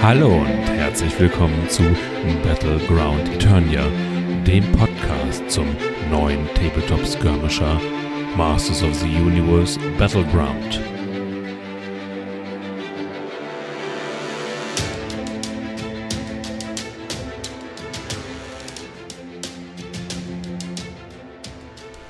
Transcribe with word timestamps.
Hallo 0.00 0.28
und 0.28 0.46
herzlich 0.46 1.18
willkommen 1.18 1.68
zu 1.68 1.82
Battleground 2.44 3.28
Eternia, 3.34 3.84
dem 4.46 4.64
Podcast 4.72 5.50
zum 5.50 5.66
neuen 6.08 6.46
Tabletop 6.54 7.04
Skirmisher 7.04 7.80
Masters 8.36 8.84
of 8.84 8.94
the 8.94 9.06
Universe 9.06 9.78
Battleground. 9.98 10.80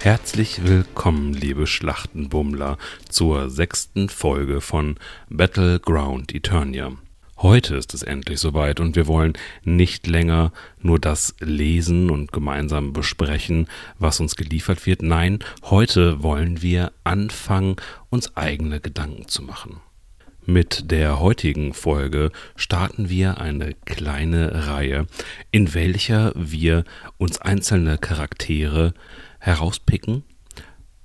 Herzlich 0.00 0.62
willkommen, 0.62 1.32
liebe 1.32 1.66
Schlachtenbummler, 1.66 2.77
zur 3.09 3.48
sechsten 3.48 4.11
Folge 4.11 4.61
von 4.61 4.96
Battleground 5.30 6.34
Eternia. 6.34 6.93
Heute 7.41 7.77
ist 7.77 7.95
es 7.95 8.02
endlich 8.02 8.41
soweit 8.41 8.81
und 8.81 8.96
wir 8.96 9.07
wollen 9.07 9.35
nicht 9.63 10.08
länger 10.08 10.53
nur 10.81 10.99
das 10.99 11.36
lesen 11.39 12.11
und 12.11 12.32
gemeinsam 12.32 12.93
besprechen, 12.93 13.68
was 13.96 14.18
uns 14.18 14.35
geliefert 14.35 14.86
wird. 14.86 15.03
Nein, 15.03 15.39
heute 15.63 16.21
wollen 16.25 16.63
wir 16.63 16.90
anfangen, 17.04 17.77
uns 18.11 18.36
eigene 18.36 18.80
Gedanken 18.80 19.29
zu 19.29 19.44
machen. 19.44 19.80
Mit 20.46 20.90
der 20.90 21.21
heutigen 21.21 21.75
Folge 21.75 22.32
starten 22.57 23.08
wir 23.08 23.41
eine 23.41 23.75
kleine 23.85 24.66
Reihe, 24.66 25.07
in 25.52 25.75
welcher 25.75 26.32
wir 26.35 26.82
uns 27.18 27.41
einzelne 27.41 27.99
Charaktere 27.99 28.94
herauspicken, 29.39 30.25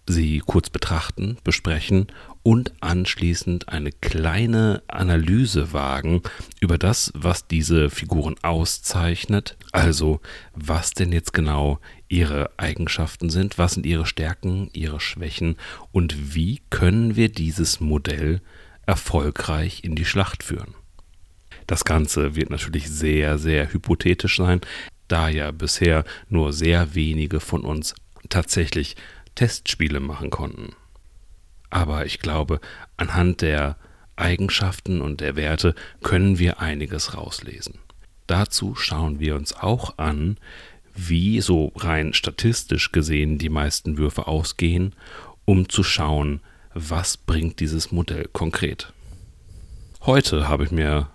sie 0.08 0.41
kurz 0.44 0.72
betrachten, 0.72 1.38
besprechen 1.44 2.08
und 2.43 2.73
anschließend 2.81 3.70
eine 3.70 3.91
kleine 3.91 4.83
Analyse 4.88 5.71
wagen 5.71 6.21
über 6.59 6.77
das, 6.77 7.11
was 7.16 7.47
diese 7.47 7.89
Figuren 7.89 8.35
auszeichnet, 8.41 9.57
also 9.72 10.19
was 10.53 10.91
denn 10.91 11.13
jetzt 11.13 11.33
genau 11.33 11.80
ihre 12.09 12.52
Eigenschaften 12.58 13.30
sind, 13.30 13.58
was 13.58 13.73
sind 13.73 13.85
ihre 13.85 14.05
Stärken, 14.05 14.69
ihre 14.73 15.00
Schwächen 15.00 15.55
und 15.91 16.35
wie 16.35 16.61
können 16.69 17.16
wir 17.16 17.30
dieses 17.30 17.80
Modell 17.80 18.41
erfolgreich 18.85 19.83
in 19.83 19.95
die 19.95 20.05
Schlacht 20.05 20.44
führen. 20.44 20.75
Das 21.66 21.85
Ganze 21.85 22.35
wird 22.35 22.50
natürlich 22.50 22.89
sehr, 22.89 23.38
sehr 23.38 23.72
hypothetisch 23.72 24.35
sein, 24.35 24.59
da 25.07 25.30
ja 25.30 25.52
bisher 25.52 26.03
nur 26.28 26.52
sehr 26.52 26.94
wenige 26.94 27.39
von 27.39 27.61
uns 27.61 27.95
tatsächlich 28.30 28.97
Testspiele 29.35 30.02
machen 30.02 30.30
konnten. 30.30 30.75
Aber 31.73 32.05
ich 32.05 32.19
glaube, 32.19 32.59
anhand 32.97 33.41
der 33.41 33.77
Eigenschaften 34.16 35.02
und 35.02 35.21
der 35.21 35.35
Werte 35.35 35.73
können 36.03 36.38
wir 36.38 36.59
einiges 36.59 37.16
rauslesen. 37.16 37.79
Dazu 38.27 38.75
schauen 38.75 39.19
wir 39.19 39.35
uns 39.35 39.55
auch 39.55 39.97
an, 39.97 40.38
wie 40.94 41.41
so 41.41 41.71
rein 41.75 42.13
statistisch 42.13 42.91
gesehen 42.91 43.39
die 43.39 43.49
meisten 43.49 43.97
Würfe 43.97 44.27
ausgehen, 44.27 44.94
um 45.45 45.67
zu 45.67 45.81
schauen, 45.83 46.41
was 46.75 47.17
bringt 47.17 47.59
dieses 47.59 47.91
Modell 47.91 48.29
konkret. 48.31 48.94
Heute 50.01 50.47
habe 50.47 50.66
ich 50.66 50.71
mir 50.71 51.09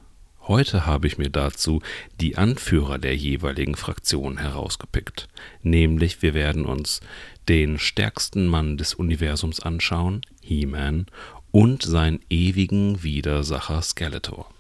Heute 0.49 0.87
habe 0.87 1.07
ich 1.07 1.19
mir 1.19 1.29
dazu 1.29 1.83
die 2.23 2.39
Anführer 2.39 2.97
der 2.97 3.15
jeweiligen 3.15 3.75
Fraktion 3.75 4.39
herausgepickt. 4.39 5.29
Nämlich 5.63 6.23
wir 6.23 6.33
werden 6.33 6.65
uns 6.65 7.03
den 7.51 7.79
stärksten 7.79 8.47
Mann 8.47 8.79
des 8.79 8.95
Universums 8.95 9.61
anschauen, 9.61 10.23
He-Man, 10.49 11.07
und 11.51 11.83
seinen 11.83 12.21
ewigen 12.31 13.03
Widersacher 13.03 13.83
Skeletor. 13.83 14.51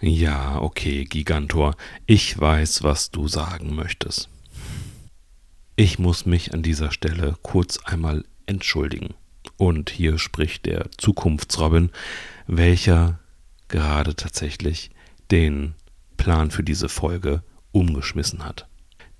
Ja, 0.00 0.60
okay, 0.60 1.04
Gigantor, 1.04 1.76
ich 2.06 2.38
weiß, 2.38 2.82
was 2.82 3.12
du 3.12 3.28
sagen 3.28 3.74
möchtest. 3.76 4.28
Ich 5.76 6.00
muss 6.00 6.26
mich 6.26 6.52
an 6.52 6.62
dieser 6.62 6.90
Stelle 6.90 7.36
kurz 7.42 7.78
einmal 7.84 8.24
entschuldigen. 8.46 9.14
Und 9.56 9.90
hier 9.90 10.18
spricht 10.18 10.66
der 10.66 10.90
Zukunftsrobin, 10.98 11.90
welcher 12.48 13.20
gerade 13.68 14.16
tatsächlich 14.16 14.90
den 15.30 15.74
Plan 16.16 16.50
für 16.50 16.64
diese 16.64 16.88
Folge 16.88 17.42
umgeschmissen 17.70 18.44
hat. 18.44 18.66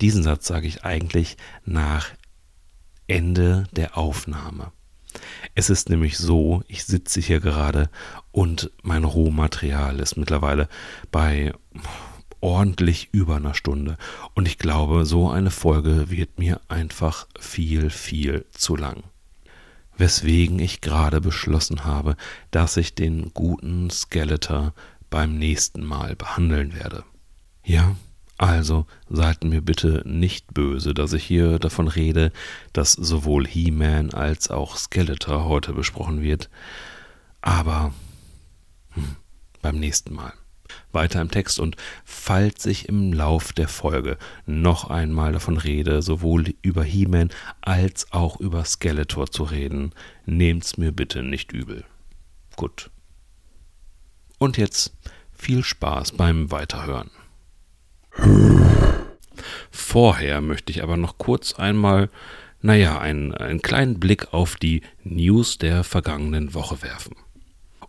Diesen 0.00 0.24
Satz 0.24 0.48
sage 0.48 0.66
ich 0.66 0.84
eigentlich 0.84 1.36
nach 1.64 2.10
Ende 3.06 3.64
der 3.72 3.96
Aufnahme. 3.96 4.72
Es 5.54 5.68
ist 5.68 5.90
nämlich 5.90 6.16
so, 6.16 6.62
ich 6.68 6.84
sitze 6.84 7.20
hier 7.20 7.40
gerade 7.40 7.90
und 8.30 8.70
mein 8.82 9.04
Rohmaterial 9.04 10.00
ist 10.00 10.16
mittlerweile 10.16 10.68
bei 11.10 11.52
ordentlich 12.40 13.10
über 13.12 13.36
einer 13.36 13.54
Stunde. 13.54 13.98
Und 14.34 14.48
ich 14.48 14.58
glaube, 14.58 15.04
so 15.04 15.30
eine 15.30 15.50
Folge 15.50 16.10
wird 16.10 16.38
mir 16.38 16.60
einfach 16.68 17.26
viel, 17.38 17.90
viel 17.90 18.46
zu 18.52 18.76
lang 18.76 19.02
weswegen 19.96 20.58
ich 20.58 20.80
gerade 20.80 21.20
beschlossen 21.20 21.84
habe, 21.84 22.16
dass 22.50 22.76
ich 22.76 22.94
den 22.94 23.32
guten 23.34 23.90
Skeletor 23.90 24.74
beim 25.10 25.38
nächsten 25.38 25.84
Mal 25.84 26.16
behandeln 26.16 26.74
werde. 26.74 27.04
Ja, 27.64 27.94
also 28.42 28.86
seid 29.08 29.44
mir 29.44 29.60
bitte 29.60 30.02
nicht 30.04 30.52
böse, 30.52 30.94
dass 30.94 31.12
ich 31.12 31.22
hier 31.22 31.60
davon 31.60 31.86
rede, 31.86 32.32
dass 32.72 32.90
sowohl 32.90 33.46
He-Man 33.46 34.12
als 34.12 34.50
auch 34.50 34.76
Skeletor 34.76 35.44
heute 35.44 35.72
besprochen 35.74 36.22
wird, 36.22 36.50
aber 37.40 37.94
hm, 38.94 39.14
beim 39.60 39.78
nächsten 39.78 40.12
Mal 40.12 40.32
weiter 40.90 41.20
im 41.20 41.30
Text 41.30 41.60
und 41.60 41.76
falls 42.04 42.66
ich 42.66 42.88
im 42.88 43.12
Lauf 43.12 43.52
der 43.52 43.68
Folge 43.68 44.18
noch 44.44 44.90
einmal 44.90 45.30
davon 45.30 45.56
rede, 45.56 46.02
sowohl 46.02 46.52
über 46.62 46.82
He-Man 46.82 47.30
als 47.60 48.12
auch 48.12 48.40
über 48.40 48.64
Skeletor 48.64 49.30
zu 49.30 49.44
reden, 49.44 49.92
nehmt's 50.26 50.78
mir 50.78 50.90
bitte 50.90 51.22
nicht 51.22 51.52
übel. 51.52 51.84
Gut. 52.56 52.90
Und 54.38 54.56
jetzt 54.56 54.96
viel 55.32 55.62
Spaß 55.62 56.12
beim 56.16 56.50
Weiterhören. 56.50 57.12
Vorher 59.70 60.40
möchte 60.40 60.70
ich 60.70 60.82
aber 60.82 60.96
noch 60.96 61.18
kurz 61.18 61.54
einmal, 61.54 62.08
naja, 62.60 62.98
einen, 62.98 63.34
einen 63.34 63.62
kleinen 63.62 63.98
Blick 64.00 64.32
auf 64.32 64.56
die 64.56 64.82
News 65.04 65.58
der 65.58 65.84
vergangenen 65.84 66.54
Woche 66.54 66.82
werfen. 66.82 67.16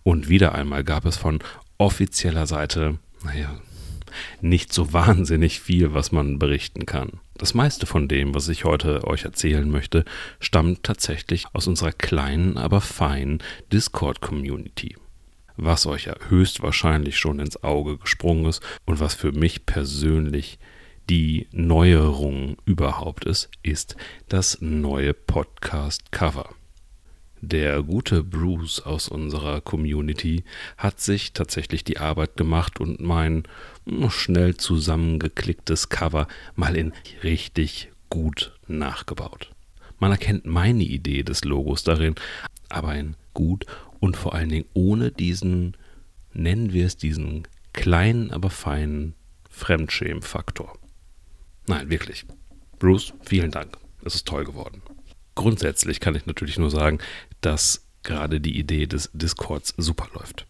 Und 0.04 0.30
wieder 0.30 0.56
einmal 0.56 0.84
gab 0.84 1.06
es 1.06 1.18
von 1.18 1.40
offizieller 1.78 2.48
Seite, 2.48 2.98
naja, 3.24 3.60
nicht 4.42 4.74
so 4.74 4.94
wahnsinnig 4.94 5.60
viel, 5.60 5.94
was 5.94 6.12
man 6.12 6.40
berichten 6.40 6.86
kann. 6.86 7.20
Das 7.36 7.54
meiste 7.54 7.86
von 7.86 8.08
dem, 8.08 8.36
was 8.36 8.48
ich 8.48 8.64
heute 8.64 9.08
euch 9.08 9.24
erzählen 9.24 9.70
möchte, 9.70 10.06
stammt 10.40 10.84
tatsächlich 10.84 11.46
aus 11.54 11.68
unserer 11.68 11.92
kleinen, 11.92 12.58
aber 12.58 12.82
feinen 12.82 13.40
Discord-Community. 13.72 14.96
Was 15.56 15.86
euch 15.86 16.06
ja 16.06 16.16
höchstwahrscheinlich 16.30 17.18
schon 17.18 17.40
ins 17.40 17.64
Auge 17.64 17.98
gesprungen 17.98 18.46
ist 18.46 18.62
und 18.86 19.00
was 19.00 19.14
für 19.14 19.32
mich 19.32 19.66
persönlich 19.66 20.58
die 21.10 21.48
Neuerung 21.52 22.58
überhaupt 22.66 23.26
ist, 23.26 23.50
ist 23.62 23.96
das 24.30 24.60
neue 24.62 25.14
Podcast-Cover. 25.14 26.50
Der 27.42 27.84
gute 27.84 28.24
Bruce 28.24 28.80
aus 28.80 29.10
unserer 29.10 29.60
Community 29.60 30.46
hat 30.78 31.02
sich 31.02 31.34
tatsächlich 31.34 31.84
die 31.84 31.98
Arbeit 31.98 32.38
gemacht 32.38 32.80
und 32.80 33.02
mein 33.02 33.44
hm, 33.86 34.10
schnell 34.10 34.56
zusammengeklicktes 34.56 35.90
Cover 35.90 36.28
mal 36.56 36.78
in 36.78 36.94
richtig 37.22 37.92
gut 38.10 38.54
nachgebaut. 38.68 39.52
Man 40.00 40.12
erkennt 40.12 40.46
meine 40.46 40.84
Idee 40.84 41.24
des 41.24 41.44
Logos 41.44 41.84
darin, 41.84 42.16
aber 42.70 42.96
in 42.96 43.16
gut 43.34 43.66
und 44.04 44.18
vor 44.18 44.36
allen 44.36 44.50
Dingen 44.50 44.66
ohne 44.74 45.12
diesen, 45.12 45.78
nennen 46.34 46.74
wir 46.74 46.86
es 46.86 46.98
diesen 46.98 47.48
kleinen, 47.72 48.32
aber 48.32 48.50
feinen 48.50 49.16
Fremdschämen-Faktor. 49.50 50.78
Nein, 51.68 51.90
wirklich. 51.90 52.26
Bruce, 52.80 53.14
vielen 53.22 53.52
Dank. 53.52 53.78
Es 54.04 54.16
ist 54.16 54.28
toll 54.28 54.44
geworden. 54.44 54.82
Grundsätzlich 55.36 56.02
kann 56.02 56.16
ich 56.16 56.26
natürlich 56.26 56.60
nur 56.60 56.70
sagen, 56.70 57.00
dass 57.40 57.88
gerade 58.04 58.42
die 58.42 58.60
Idee 58.60 58.88
des 58.88 59.10
Discords 59.14 59.74
super 59.78 60.10
läuft. 60.14 60.48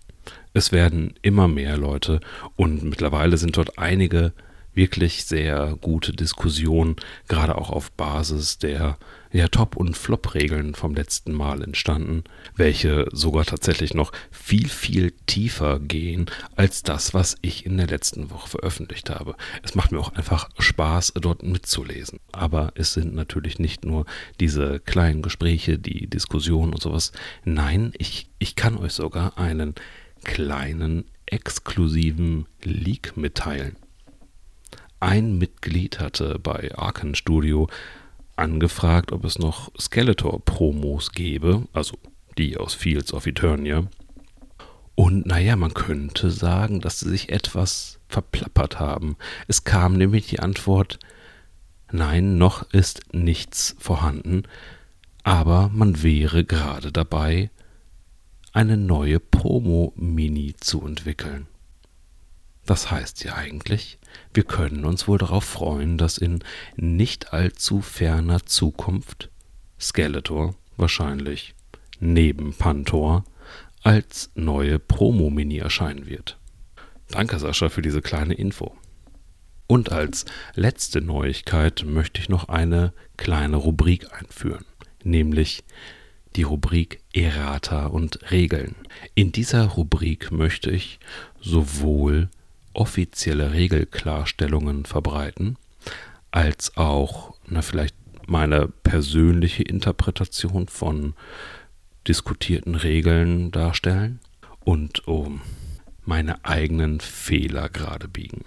Es 0.53 0.71
werden 0.71 1.13
immer 1.21 1.47
mehr 1.47 1.77
Leute 1.77 2.21
und 2.55 2.81
mittlerweile 2.81 3.37
sind 3.37 3.55
dort 3.55 3.77
einige 3.77 4.33
wirklich 4.73 5.25
sehr 5.25 5.77
gute 5.81 6.13
Diskussionen, 6.13 6.95
gerade 7.27 7.57
auch 7.57 7.69
auf 7.69 7.91
Basis 7.91 8.57
der 8.57 8.97
ja, 9.33 9.47
Top- 9.47 9.75
und 9.75 9.97
Flop-Regeln 9.97 10.75
vom 10.75 10.93
letzten 10.93 11.33
Mal 11.33 11.63
entstanden, 11.63 12.23
welche 12.55 13.07
sogar 13.11 13.45
tatsächlich 13.45 13.95
noch 13.95 14.11
viel, 14.31 14.69
viel 14.69 15.11
tiefer 15.25 15.79
gehen 15.79 16.27
als 16.55 16.83
das, 16.83 17.15
was 17.15 17.35
ich 17.41 17.65
in 17.65 17.77
der 17.77 17.87
letzten 17.87 18.29
Woche 18.29 18.49
veröffentlicht 18.49 19.09
habe. 19.09 19.35
Es 19.63 19.73
macht 19.73 19.91
mir 19.91 19.99
auch 19.99 20.13
einfach 20.13 20.49
Spaß, 20.59 21.13
dort 21.15 21.41
mitzulesen. 21.41 22.19
Aber 22.31 22.71
es 22.75 22.93
sind 22.93 23.15
natürlich 23.15 23.57
nicht 23.57 23.83
nur 23.83 24.05
diese 24.39 24.79
kleinen 24.79 25.23
Gespräche, 25.23 25.79
die 25.79 26.07
Diskussionen 26.07 26.73
und 26.73 26.81
sowas. 26.81 27.11
Nein, 27.43 27.91
ich, 27.97 28.29
ich 28.37 28.55
kann 28.55 28.77
euch 28.77 28.93
sogar 28.93 29.37
einen 29.39 29.73
kleinen 30.23 31.05
exklusiven 31.25 32.45
Leak 32.61 33.17
mitteilen. 33.17 33.75
Ein 35.03 35.37
Mitglied 35.37 35.99
hatte 35.99 36.39
bei 36.39 36.73
Arkan 36.77 37.13
Studio 37.13 37.67
angefragt, 38.37 39.11
ob 39.11 39.25
es 39.25 39.37
noch 39.37 39.69
Skeletor-Promos 39.77 41.11
gäbe, 41.11 41.67
also 41.73 41.97
die 42.37 42.55
aus 42.55 42.73
Fields 42.73 43.13
of 43.13 43.27
Eternia. 43.27 43.85
Und 44.95 45.25
naja, 45.25 45.57
man 45.57 45.73
könnte 45.73 46.31
sagen, 46.31 46.79
dass 46.79 47.01
sie 47.01 47.09
sich 47.09 47.33
etwas 47.33 47.99
verplappert 48.07 48.79
haben. 48.79 49.17
Es 49.49 49.65
kam 49.65 49.97
nämlich 49.97 50.27
die 50.27 50.39
Antwort, 50.39 50.99
nein, 51.91 52.37
noch 52.37 52.71
ist 52.71 53.13
nichts 53.13 53.75
vorhanden, 53.79 54.43
aber 55.23 55.69
man 55.73 56.01
wäre 56.01 56.45
gerade 56.45 56.93
dabei, 56.93 57.49
eine 58.53 58.77
neue 58.77 59.19
Promo-Mini 59.19 60.55
zu 60.61 60.85
entwickeln. 60.85 61.47
Das 62.65 62.89
heißt 62.89 63.25
ja 63.25 63.35
eigentlich, 63.35 63.99
wir 64.33 64.43
können 64.43 64.85
uns 64.85 65.07
wohl 65.07 65.17
darauf 65.17 65.43
freuen, 65.43 65.97
dass 65.97 66.17
in 66.17 66.43
nicht 66.75 67.33
allzu 67.33 67.81
ferner 67.81 68.45
Zukunft 68.45 69.29
Skeletor 69.79 70.55
wahrscheinlich 70.77 71.55
neben 71.99 72.53
Pantor 72.53 73.23
als 73.81 74.31
neue 74.35 74.79
Promo-Mini 74.79 75.57
erscheinen 75.57 76.07
wird. 76.07 76.37
Danke, 77.09 77.37
Sascha, 77.37 77.69
für 77.69 77.81
diese 77.81 78.01
kleine 78.01 78.33
Info. 78.33 78.75
Und 79.67 79.91
als 79.91 80.25
letzte 80.55 81.01
Neuigkeit 81.01 81.83
möchte 81.85 82.19
ich 82.21 82.29
noch 82.29 82.49
eine 82.49 82.93
kleine 83.17 83.57
Rubrik 83.57 84.11
einführen, 84.13 84.65
nämlich 85.03 85.63
die 86.35 86.43
Rubrik 86.43 87.01
Errata 87.13 87.87
und 87.87 88.31
Regeln. 88.31 88.75
In 89.15 89.31
dieser 89.31 89.65
Rubrik 89.65 90.31
möchte 90.31 90.71
ich 90.71 90.99
sowohl 91.39 92.29
offizielle 92.73 93.53
Regelklarstellungen 93.53 94.85
verbreiten, 94.85 95.57
als 96.31 96.77
auch 96.77 97.35
na, 97.47 97.61
vielleicht 97.61 97.95
meine 98.27 98.67
persönliche 98.67 99.63
Interpretation 99.63 100.67
von 100.67 101.13
diskutierten 102.07 102.75
Regeln 102.75 103.51
darstellen 103.51 104.19
und 104.61 105.07
um 105.07 105.41
meine 106.05 106.43
eigenen 106.43 106.99
Fehler 106.99 107.69
gerade 107.69 108.07
biegen. 108.07 108.45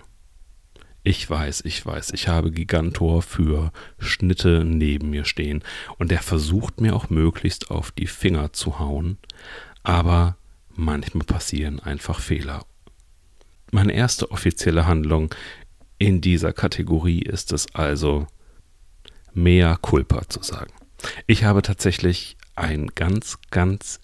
Ich 1.02 1.30
weiß, 1.30 1.62
ich 1.64 1.86
weiß, 1.86 2.10
ich 2.14 2.26
habe 2.26 2.50
Gigantor 2.50 3.22
für 3.22 3.72
Schnitte 3.98 4.64
neben 4.64 5.10
mir 5.10 5.24
stehen 5.24 5.62
und 5.98 6.10
der 6.10 6.20
versucht 6.20 6.80
mir 6.80 6.96
auch 6.96 7.10
möglichst 7.10 7.70
auf 7.70 7.92
die 7.92 8.08
Finger 8.08 8.52
zu 8.52 8.80
hauen, 8.80 9.18
aber 9.84 10.36
manchmal 10.74 11.24
passieren 11.24 11.78
einfach 11.78 12.18
Fehler. 12.18 12.66
Meine 13.72 13.92
erste 13.92 14.30
offizielle 14.30 14.86
Handlung 14.86 15.34
in 15.98 16.20
dieser 16.20 16.52
Kategorie 16.52 17.20
ist 17.20 17.52
es 17.52 17.66
also, 17.74 18.26
mehr 19.32 19.76
Culpa 19.80 20.28
zu 20.28 20.42
sagen. 20.42 20.72
Ich 21.26 21.44
habe 21.44 21.62
tatsächlich 21.62 22.36
einen 22.54 22.88
ganz, 22.94 23.38
ganz 23.50 24.00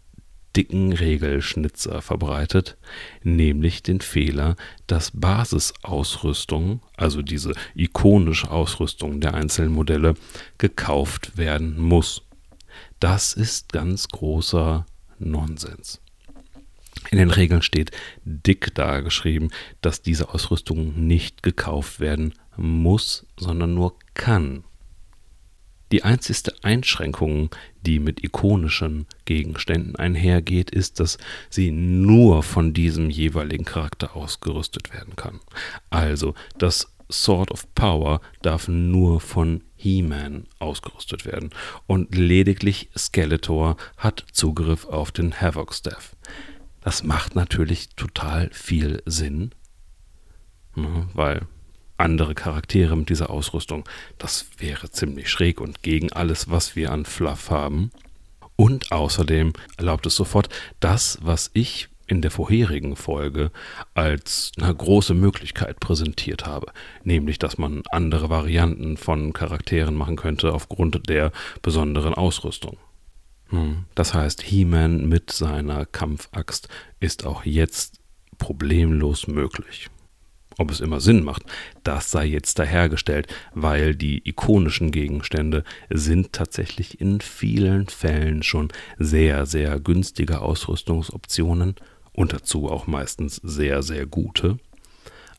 dicken 0.54 0.92
Regelschnitzer 0.92 2.02
verbreitet, 2.02 2.76
nämlich 3.22 3.82
den 3.82 4.00
Fehler, 4.00 4.56
dass 4.86 5.10
Basisausrüstung, 5.14 6.82
also 6.96 7.22
diese 7.22 7.54
ikonische 7.74 8.50
Ausrüstung 8.50 9.20
der 9.20 9.34
einzelnen 9.34 9.72
Modelle, 9.72 10.14
gekauft 10.58 11.38
werden 11.38 11.80
muss. 11.80 12.22
Das 13.00 13.32
ist 13.32 13.72
ganz 13.72 14.08
großer 14.08 14.86
Nonsens. 15.18 16.00
In 17.10 17.18
den 17.18 17.30
Regeln 17.30 17.62
steht 17.62 17.90
dick 18.24 18.74
dargeschrieben, 18.74 19.50
dass 19.80 20.02
diese 20.02 20.32
Ausrüstung 20.32 21.06
nicht 21.06 21.42
gekauft 21.42 22.00
werden 22.00 22.34
muss, 22.56 23.26
sondern 23.36 23.74
nur 23.74 23.96
kann. 24.14 24.64
Die 25.92 26.04
einzigste 26.04 26.54
Einschränkung, 26.62 27.50
die 27.82 27.98
mit 27.98 28.24
ikonischen 28.24 29.06
Gegenständen 29.26 29.94
einhergeht, 29.94 30.70
ist, 30.70 31.00
dass 31.00 31.18
sie 31.50 31.70
nur 31.70 32.42
von 32.42 32.72
diesem 32.72 33.10
jeweiligen 33.10 33.66
Charakter 33.66 34.16
ausgerüstet 34.16 34.94
werden 34.94 35.16
kann. 35.16 35.40
Also 35.90 36.34
das 36.56 36.88
Sword 37.10 37.50
of 37.50 37.74
Power 37.74 38.22
darf 38.40 38.68
nur 38.68 39.20
von 39.20 39.64
He-Man 39.76 40.46
ausgerüstet 40.58 41.26
werden 41.26 41.50
und 41.86 42.14
lediglich 42.14 42.88
Skeletor 42.96 43.76
hat 43.98 44.24
Zugriff 44.32 44.86
auf 44.86 45.12
den 45.12 45.38
Havoc 45.38 45.74
Staff. 45.74 46.16
Das 46.82 47.02
macht 47.02 47.34
natürlich 47.34 47.90
total 47.90 48.50
viel 48.52 49.02
Sinn, 49.06 49.52
ne, 50.74 51.08
weil 51.14 51.46
andere 51.96 52.34
Charaktere 52.34 52.96
mit 52.96 53.08
dieser 53.08 53.30
Ausrüstung. 53.30 53.88
Das 54.18 54.46
wäre 54.58 54.90
ziemlich 54.90 55.30
schräg 55.30 55.60
und 55.60 55.82
gegen 55.82 56.12
alles, 56.12 56.50
was 56.50 56.74
wir 56.74 56.90
an 56.90 57.04
Fluff 57.04 57.50
haben. 57.50 57.90
Und 58.56 58.92
außerdem 58.92 59.52
erlaubt 59.76 60.06
es 60.06 60.16
sofort 60.16 60.48
das, 60.80 61.18
was 61.22 61.50
ich 61.54 61.88
in 62.06 62.20
der 62.20 62.30
vorherigen 62.30 62.96
Folge 62.96 63.50
als 63.94 64.52
eine 64.60 64.74
große 64.74 65.14
Möglichkeit 65.14 65.80
präsentiert 65.80 66.46
habe, 66.46 66.66
nämlich 67.04 67.38
dass 67.38 67.56
man 67.56 67.82
andere 67.90 68.28
Varianten 68.28 68.96
von 68.96 69.32
Charakteren 69.32 69.94
machen 69.94 70.16
könnte 70.16 70.52
aufgrund 70.52 71.08
der 71.08 71.32
besonderen 71.62 72.14
Ausrüstung. 72.14 72.76
Hm, 73.52 73.84
das 73.94 74.14
heißt, 74.14 74.42
He-Man 74.42 75.08
mit 75.08 75.30
seiner 75.30 75.84
Kampfaxt 75.84 76.68
ist 77.00 77.26
auch 77.26 77.44
jetzt 77.44 78.00
problemlos 78.38 79.28
möglich. 79.28 79.88
Ob 80.58 80.70
es 80.70 80.80
immer 80.80 81.00
Sinn 81.00 81.22
macht, 81.22 81.44
das 81.84 82.10
sei 82.10 82.26
jetzt 82.26 82.58
dahergestellt, 82.58 83.26
weil 83.54 83.94
die 83.94 84.26
ikonischen 84.26 84.90
Gegenstände 84.90 85.64
sind 85.90 86.32
tatsächlich 86.32 87.00
in 87.00 87.20
vielen 87.20 87.88
Fällen 87.88 88.42
schon 88.42 88.68
sehr, 88.98 89.46
sehr 89.46 89.80
günstige 89.80 90.40
Ausrüstungsoptionen 90.40 91.76
und 92.12 92.32
dazu 92.32 92.70
auch 92.70 92.86
meistens 92.86 93.36
sehr, 93.36 93.82
sehr 93.82 94.06
gute. 94.06 94.58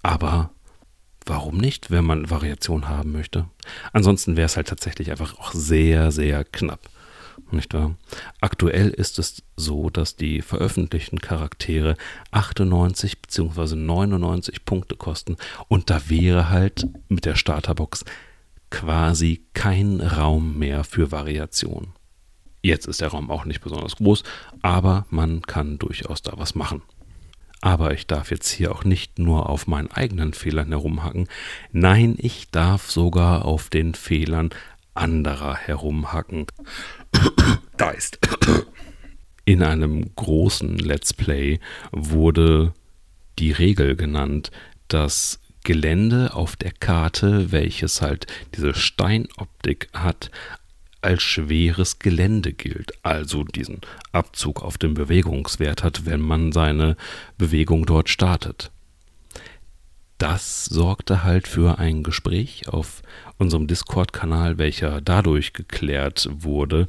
Aber 0.01 0.51
warum 1.25 1.57
nicht, 1.57 1.89
wenn 1.89 2.06
man 2.06 2.30
Variation 2.30 2.89
haben 2.89 3.12
möchte? 3.12 3.48
Ansonsten 3.92 4.36
wäre 4.36 4.48
es 4.48 4.56
halt 4.56 4.68
tatsächlich 4.68 5.12
einfach 5.12 5.39
auch 5.39 5.51
sehr, 5.51 6.12
sehr 6.12 6.44
knapp 6.44 6.89
nicht 7.51 7.74
wahr? 7.74 7.95
Aktuell 8.42 8.90
ist 8.90 9.19
es 9.19 9.44
so, 9.56 9.90
dass 9.90 10.16
die 10.16 10.42
veröffentlichten 10.42 11.19
Charaktere 11.19 11.95
98 12.31 13.22
bzw. 13.22 13.76
99 13.76 14.66
Punkte 14.66 14.95
kosten 14.95 15.38
und 15.68 15.90
da 15.90 16.09
wäre 16.09 16.50
halt 16.50 16.88
mit 17.09 17.26
der 17.26 17.35
Starterbox 17.35 18.06
quasi 18.69 19.45
kein 19.54 20.02
Raum 20.02 20.57
mehr 20.57 20.83
für 20.83 21.12
Variation. 21.12 21.94
Jetzt 22.64 22.88
ist 22.88 23.02
der 23.02 23.09
Raum 23.09 23.30
auch 23.30 23.45
nicht 23.45 23.62
besonders 23.62 23.97
groß, 23.97 24.23
aber 24.62 25.06
man 25.09 25.42
kann 25.42 25.78
durchaus 25.78 26.21
da 26.21 26.33
was 26.38 26.56
machen. 26.56 26.81
Aber 27.62 27.94
ich 27.94 28.07
darf 28.07 28.31
jetzt 28.31 28.50
hier 28.50 28.71
auch 28.71 28.83
nicht 28.83 29.19
nur 29.19 29.50
auf 29.50 29.68
meinen 29.68 29.92
eigenen 29.92 30.33
Fehlern 30.33 30.69
herumhacken, 30.69 31.28
nein, 31.71 32.16
ich 32.18 32.52
darf 32.52 32.90
sogar 32.90 33.45
auf 33.45 33.69
den 33.69 33.94
Fehlern 33.94 34.50
anderer 34.94 35.56
herumhacken. 35.56 36.45
Geist. 37.78 38.19
In 39.45 39.62
einem 39.62 40.16
großen 40.16 40.78
Let's 40.78 41.14
Play 41.14 41.59
wurde 41.92 42.73
die 43.40 43.52
Regel 43.52 43.95
genannt, 43.95 44.52
dass 44.88 45.40
Gelände 45.64 46.33
auf 46.33 46.56
der 46.56 46.71
Karte, 46.71 47.52
welches 47.52 48.02
halt 48.02 48.28
diese 48.56 48.73
Steinoptik 48.73 49.90
hat, 49.94 50.31
als 51.02 51.23
schweres 51.23 52.00
Gelände 52.00 52.54
gilt, 52.54 52.94
also 53.04 53.44
diesen 53.44 53.81
Abzug 54.14 54.62
auf 54.62 54.78
den 54.78 54.94
Bewegungswert 54.94 55.83
hat, 55.83 56.06
wenn 56.06 56.21
man 56.21 56.54
seine 56.54 56.95
Bewegung 57.38 57.85
dort 57.85 58.09
startet 58.09 58.72
das 60.23 60.63
sorgte 60.63 61.25
halt 61.25 61.49
für 61.49 61.80
ein 61.80 62.01
Gespräch 62.01 62.69
auf 62.69 63.01
unserem 63.37 63.68
Discord-Kanal, 63.68 64.57
welcher 64.57 65.01
dadurch 65.01 65.51
geklärt 65.51 66.30
wurde, 66.31 66.87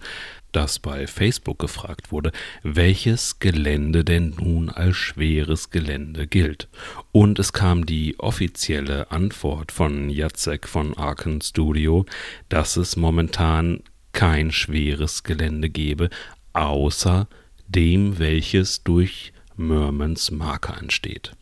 dass 0.53 0.79
bei 0.79 1.09
Facebook 1.09 1.59
gefragt 1.59 2.13
wurde, 2.13 2.31
welches 2.63 3.41
Gelände 3.41 4.05
denn 4.05 4.37
nun 4.39 4.71
als 4.71 4.95
schweres 4.95 5.71
Gelände 5.71 6.29
gilt. 6.29 6.69
Und 7.11 7.41
es 7.41 7.53
kam 7.53 7.87
die 7.87 8.21
offizielle 8.21 9.11
Antwort 9.11 9.73
von 9.73 10.11
Jacek 10.11 10.69
von 10.69 10.97
Arken 10.97 11.41
Studio, 11.41 12.07
dass 12.49 12.77
es 12.77 12.95
momentan 12.95 13.81
kein 14.13 14.53
schweres 14.53 15.25
Gelände 15.25 15.71
gebe, 15.71 16.09
außer 16.53 17.27
dem, 17.67 18.21
welches 18.21 18.85
durch 18.85 19.33
Mermans 19.57 20.31
Marker 20.31 20.79
entsteht. 20.81 21.33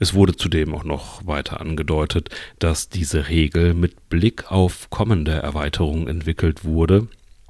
Es 0.00 0.14
wurde 0.14 0.34
zudem 0.34 0.74
auch 0.74 0.82
noch 0.82 1.26
weiter 1.26 1.60
angedeutet, 1.60 2.30
dass 2.58 2.88
diese 2.88 3.28
Regel 3.28 3.74
mit 3.74 4.08
Blick 4.08 4.50
auf 4.50 4.88
kommende 4.88 5.32
Erweiterungen 5.32 6.08
entwickelt 6.08 6.64
wurde 6.64 7.06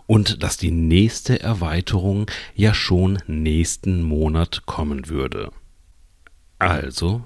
und 0.08 0.42
dass 0.42 0.56
die 0.56 0.72
nächste 0.72 1.40
Erweiterung 1.40 2.26
ja 2.56 2.74
schon 2.74 3.20
nächsten 3.28 4.02
Monat 4.02 4.66
kommen 4.66 5.08
würde. 5.08 5.52
Also, 6.58 7.24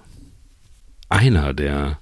einer 1.08 1.54
der 1.54 2.00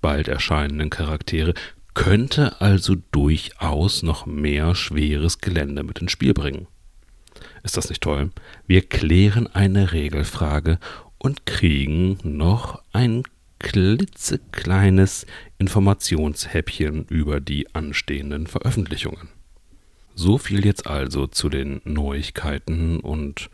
bald 0.00 0.28
erscheinenden 0.28 0.88
Charaktere 0.88 1.52
könnte 1.92 2.62
also 2.62 2.94
durchaus 3.12 4.02
noch 4.02 4.24
mehr 4.24 4.74
schweres 4.74 5.40
Gelände 5.40 5.82
mit 5.82 5.98
ins 5.98 6.12
Spiel 6.12 6.32
bringen. 6.32 6.66
Ist 7.62 7.76
das 7.76 7.90
nicht 7.90 8.02
toll? 8.02 8.30
Wir 8.66 8.80
klären 8.80 9.46
eine 9.46 9.92
Regelfrage 9.92 10.78
und 11.22 11.46
kriegen 11.46 12.18
noch 12.24 12.82
ein 12.92 13.22
klitzekleines 13.60 15.24
Informationshäppchen 15.56 17.04
über 17.04 17.38
die 17.38 17.72
anstehenden 17.76 18.48
Veröffentlichungen. 18.48 19.28
So 20.16 20.36
viel 20.36 20.66
jetzt 20.66 20.88
also 20.88 21.28
zu 21.28 21.48
den 21.48 21.80
Neuigkeiten 21.84 22.98
und 22.98 23.50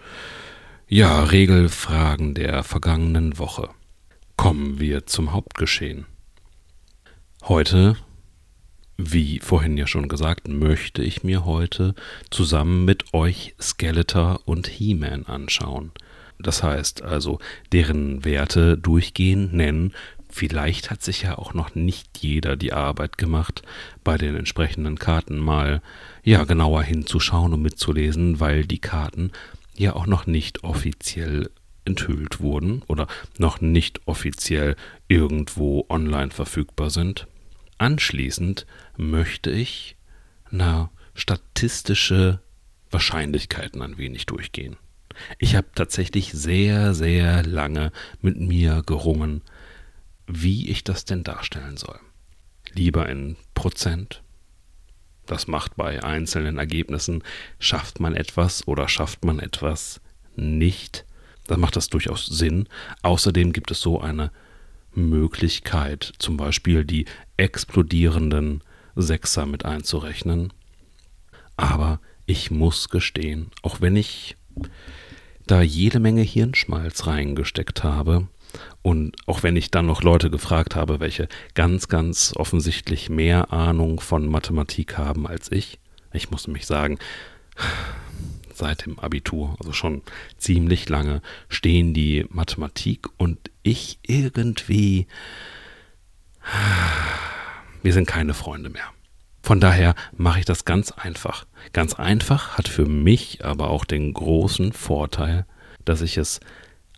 ja, 0.88 1.22
Regelfragen 1.24 2.32
der 2.32 2.62
vergangenen 2.62 3.36
Woche. 3.36 3.68
Kommen 4.36 4.80
wir 4.80 5.04
zum 5.04 5.34
Hauptgeschehen. 5.34 6.06
Heute, 7.42 7.96
wie 8.96 9.40
vorhin 9.40 9.76
ja 9.76 9.86
schon 9.86 10.08
gesagt, 10.08 10.48
möchte 10.48 11.02
ich 11.02 11.22
mir 11.22 11.44
heute 11.44 11.94
zusammen 12.30 12.86
mit 12.86 13.12
euch 13.12 13.54
Skeletor 13.60 14.40
und 14.46 14.68
He-Man 14.68 15.26
anschauen. 15.26 15.92
Das 16.38 16.62
heißt 16.62 17.02
also, 17.02 17.38
deren 17.72 18.24
Werte 18.24 18.78
durchgehen, 18.78 19.50
nennen. 19.56 19.92
Vielleicht 20.30 20.90
hat 20.90 21.02
sich 21.02 21.22
ja 21.22 21.38
auch 21.38 21.54
noch 21.54 21.74
nicht 21.74 22.18
jeder 22.18 22.56
die 22.56 22.72
Arbeit 22.72 23.18
gemacht, 23.18 23.62
bei 24.04 24.18
den 24.18 24.36
entsprechenden 24.36 24.98
Karten 24.98 25.38
mal 25.38 25.82
ja 26.22 26.44
genauer 26.44 26.82
hinzuschauen 26.82 27.54
und 27.54 27.62
mitzulesen, 27.62 28.38
weil 28.38 28.66
die 28.66 28.78
Karten 28.78 29.32
ja 29.76 29.94
auch 29.94 30.06
noch 30.06 30.26
nicht 30.26 30.64
offiziell 30.64 31.50
enthüllt 31.84 32.40
wurden 32.40 32.82
oder 32.86 33.08
noch 33.38 33.60
nicht 33.60 34.06
offiziell 34.06 34.76
irgendwo 35.08 35.86
online 35.88 36.30
verfügbar 36.30 36.90
sind. 36.90 37.26
Anschließend 37.78 38.66
möchte 38.96 39.50
ich 39.50 39.96
na 40.50 40.90
statistische 41.14 42.40
Wahrscheinlichkeiten 42.90 43.82
ein 43.82 43.98
wenig 43.98 44.26
durchgehen. 44.26 44.76
Ich 45.38 45.56
habe 45.56 45.68
tatsächlich 45.74 46.32
sehr, 46.32 46.94
sehr 46.94 47.44
lange 47.44 47.92
mit 48.20 48.38
mir 48.38 48.82
gerungen, 48.84 49.42
wie 50.26 50.68
ich 50.68 50.84
das 50.84 51.04
denn 51.04 51.24
darstellen 51.24 51.76
soll. 51.76 51.98
Lieber 52.74 53.08
in 53.08 53.36
Prozent. 53.54 54.22
Das 55.26 55.46
macht 55.46 55.76
bei 55.76 56.02
einzelnen 56.02 56.58
Ergebnissen, 56.58 57.22
schafft 57.58 58.00
man 58.00 58.14
etwas 58.14 58.66
oder 58.66 58.88
schafft 58.88 59.24
man 59.24 59.40
etwas 59.40 60.00
nicht. 60.36 61.04
Dann 61.46 61.60
macht 61.60 61.76
das 61.76 61.88
durchaus 61.88 62.26
Sinn. 62.26 62.66
Außerdem 63.02 63.52
gibt 63.52 63.70
es 63.70 63.80
so 63.80 64.00
eine 64.00 64.30
Möglichkeit, 64.94 66.12
zum 66.18 66.36
Beispiel 66.36 66.84
die 66.84 67.04
explodierenden 67.36 68.62
Sechser 68.96 69.44
mit 69.44 69.64
einzurechnen. 69.64 70.52
Aber 71.56 72.00
ich 72.24 72.50
muss 72.50 72.88
gestehen, 72.88 73.50
auch 73.62 73.80
wenn 73.80 73.96
ich 73.96 74.37
da 75.46 75.62
jede 75.62 76.00
Menge 76.00 76.22
Hirnschmalz 76.22 77.06
reingesteckt 77.06 77.84
habe, 77.84 78.28
und 78.82 79.14
auch 79.26 79.42
wenn 79.42 79.56
ich 79.56 79.70
dann 79.70 79.86
noch 79.86 80.02
Leute 80.02 80.30
gefragt 80.30 80.74
habe, 80.74 81.00
welche 81.00 81.28
ganz, 81.54 81.88
ganz 81.88 82.32
offensichtlich 82.36 83.10
mehr 83.10 83.52
Ahnung 83.52 84.00
von 84.00 84.26
Mathematik 84.26 84.96
haben 84.96 85.26
als 85.26 85.52
ich, 85.52 85.78
ich 86.12 86.30
muss 86.30 86.46
nämlich 86.46 86.66
sagen, 86.66 86.98
seit 88.54 88.86
dem 88.86 88.98
Abitur, 88.98 89.56
also 89.60 89.72
schon 89.72 90.02
ziemlich 90.38 90.88
lange, 90.88 91.22
stehen 91.48 91.94
die 91.94 92.26
Mathematik 92.30 93.06
und 93.16 93.50
ich 93.62 93.98
irgendwie. 94.02 95.06
Wir 97.82 97.92
sind 97.92 98.06
keine 98.06 98.34
Freunde 98.34 98.70
mehr. 98.70 98.90
Von 99.48 99.60
daher 99.60 99.94
mache 100.14 100.40
ich 100.40 100.44
das 100.44 100.66
ganz 100.66 100.92
einfach. 100.92 101.46
Ganz 101.72 101.94
einfach 101.94 102.58
hat 102.58 102.68
für 102.68 102.84
mich 102.84 103.46
aber 103.46 103.70
auch 103.70 103.86
den 103.86 104.12
großen 104.12 104.74
Vorteil, 104.74 105.46
dass 105.86 106.02
ich 106.02 106.18
es 106.18 106.40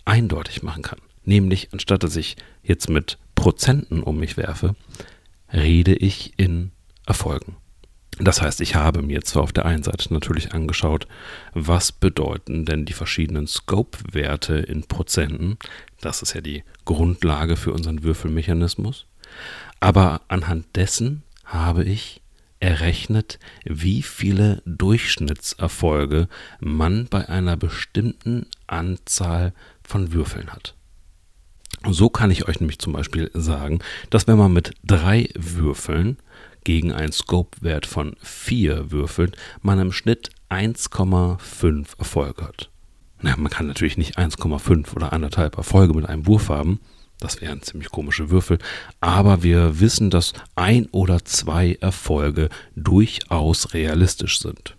eindeutig 0.04 0.64
machen 0.64 0.82
kann. 0.82 0.98
Nämlich, 1.22 1.68
anstatt 1.72 2.02
dass 2.02 2.16
ich 2.16 2.34
jetzt 2.64 2.90
mit 2.90 3.18
Prozenten 3.36 4.02
um 4.02 4.18
mich 4.18 4.36
werfe, 4.36 4.74
rede 5.52 5.94
ich 5.94 6.32
in 6.38 6.72
Erfolgen. 7.06 7.54
Das 8.18 8.42
heißt, 8.42 8.60
ich 8.62 8.74
habe 8.74 9.00
mir 9.00 9.22
zwar 9.22 9.44
auf 9.44 9.52
der 9.52 9.66
einen 9.66 9.84
Seite 9.84 10.12
natürlich 10.12 10.52
angeschaut, 10.52 11.06
was 11.54 11.92
bedeuten 11.92 12.64
denn 12.64 12.84
die 12.84 12.94
verschiedenen 12.94 13.46
Scope-Werte 13.46 14.56
in 14.56 14.88
Prozenten. 14.88 15.56
Das 16.00 16.20
ist 16.20 16.34
ja 16.34 16.40
die 16.40 16.64
Grundlage 16.84 17.54
für 17.54 17.72
unseren 17.72 18.02
Würfelmechanismus. 18.02 19.06
Aber 19.78 20.22
anhand 20.26 20.66
dessen 20.74 21.22
habe 21.44 21.84
ich 21.84 22.20
errechnet, 22.60 23.38
wie 23.64 24.02
viele 24.02 24.62
Durchschnittserfolge 24.66 26.28
man 26.60 27.06
bei 27.06 27.28
einer 27.28 27.56
bestimmten 27.56 28.46
Anzahl 28.66 29.52
von 29.82 30.12
Würfeln 30.12 30.50
hat. 30.50 30.74
So 31.88 32.10
kann 32.10 32.30
ich 32.30 32.46
euch 32.46 32.60
nämlich 32.60 32.78
zum 32.78 32.92
Beispiel 32.92 33.30
sagen, 33.32 33.80
dass 34.10 34.26
wenn 34.26 34.36
man 34.36 34.52
mit 34.52 34.72
drei 34.84 35.30
Würfeln 35.34 36.18
gegen 36.64 36.92
einen 36.92 37.12
Scope-Wert 37.12 37.86
von 37.86 38.16
4 38.20 38.90
würfelt, 38.90 39.36
man 39.62 39.78
im 39.78 39.92
Schnitt 39.92 40.30
1,5 40.50 41.98
Erfolge 41.98 42.44
hat. 42.44 42.70
Na, 43.22 43.34
man 43.36 43.50
kann 43.50 43.66
natürlich 43.66 43.96
nicht 43.96 44.18
1,5 44.18 44.94
oder 44.94 45.12
1,5 45.12 45.56
Erfolge 45.56 45.94
mit 45.94 46.06
einem 46.06 46.26
Wurf 46.26 46.48
haben. 46.48 46.80
Das 47.20 47.40
wären 47.40 47.62
ziemlich 47.62 47.90
komische 47.90 48.30
Würfel. 48.30 48.58
Aber 49.00 49.42
wir 49.42 49.78
wissen, 49.78 50.10
dass 50.10 50.32
ein 50.56 50.86
oder 50.86 51.24
zwei 51.24 51.74
Erfolge 51.80 52.48
durchaus 52.74 53.74
realistisch 53.74 54.40
sind. 54.40 54.76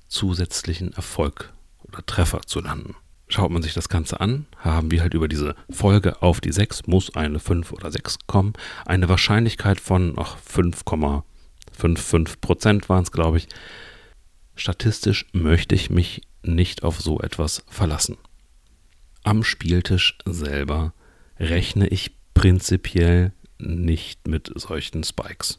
zusätzlichen 0.08 0.92
Erfolg 0.92 1.52
oder 1.82 2.04
Treffer 2.04 2.40
zu 2.42 2.60
landen. 2.60 2.96
Schaut 3.28 3.52
man 3.52 3.62
sich 3.62 3.74
das 3.74 3.88
Ganze 3.88 4.20
an, 4.20 4.46
haben 4.58 4.90
wir 4.90 5.02
halt 5.02 5.14
über 5.14 5.28
diese 5.28 5.54
Folge 5.70 6.20
auf 6.20 6.40
die 6.40 6.50
6 6.50 6.88
muss 6.88 7.14
eine 7.14 7.38
5 7.38 7.70
oder 7.72 7.92
6 7.92 8.18
kommen. 8.26 8.54
Eine 8.84 9.08
Wahrscheinlichkeit 9.08 9.80
von 9.80 10.16
5,55% 10.16 12.88
waren 12.88 13.04
es, 13.04 13.12
glaube 13.12 13.36
ich. 13.36 13.46
Statistisch 14.56 15.26
möchte 15.32 15.76
ich 15.76 15.90
mich 15.90 16.22
nicht 16.42 16.82
auf 16.82 17.00
so 17.00 17.20
etwas 17.20 17.62
verlassen. 17.68 18.16
Am 19.22 19.44
Spieltisch 19.44 20.18
selber 20.24 20.92
rechne 21.40 21.88
ich 21.88 22.12
prinzipiell 22.34 23.32
nicht 23.58 24.28
mit 24.28 24.52
solchen 24.54 25.02
Spikes. 25.02 25.58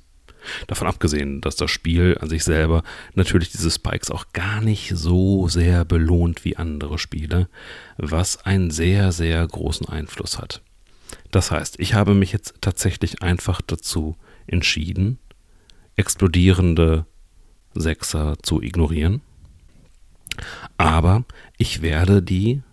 Davon 0.67 0.87
abgesehen, 0.87 1.41
dass 1.41 1.55
das 1.55 1.69
Spiel 1.69 2.17
an 2.19 2.29
sich 2.29 2.43
selber 2.43 2.83
natürlich 3.13 3.51
diese 3.51 3.69
Spikes 3.69 4.09
auch 4.09 4.25
gar 4.33 4.61
nicht 4.61 4.93
so 4.95 5.47
sehr 5.47 5.85
belohnt 5.85 6.45
wie 6.45 6.57
andere 6.57 6.97
Spiele, 6.97 7.47
was 7.97 8.43
einen 8.45 8.71
sehr, 8.71 9.11
sehr 9.11 9.45
großen 9.45 9.87
Einfluss 9.87 10.39
hat. 10.39 10.61
Das 11.29 11.51
heißt, 11.51 11.79
ich 11.79 11.93
habe 11.93 12.13
mich 12.13 12.31
jetzt 12.31 12.55
tatsächlich 12.61 13.21
einfach 13.21 13.61
dazu 13.61 14.17
entschieden, 14.47 15.19
explodierende 15.95 17.05
Sechser 17.73 18.35
zu 18.41 18.61
ignorieren. 18.61 19.21
Aber 20.77 21.23
ich 21.57 21.81
werde 21.81 22.23
die 22.23 22.63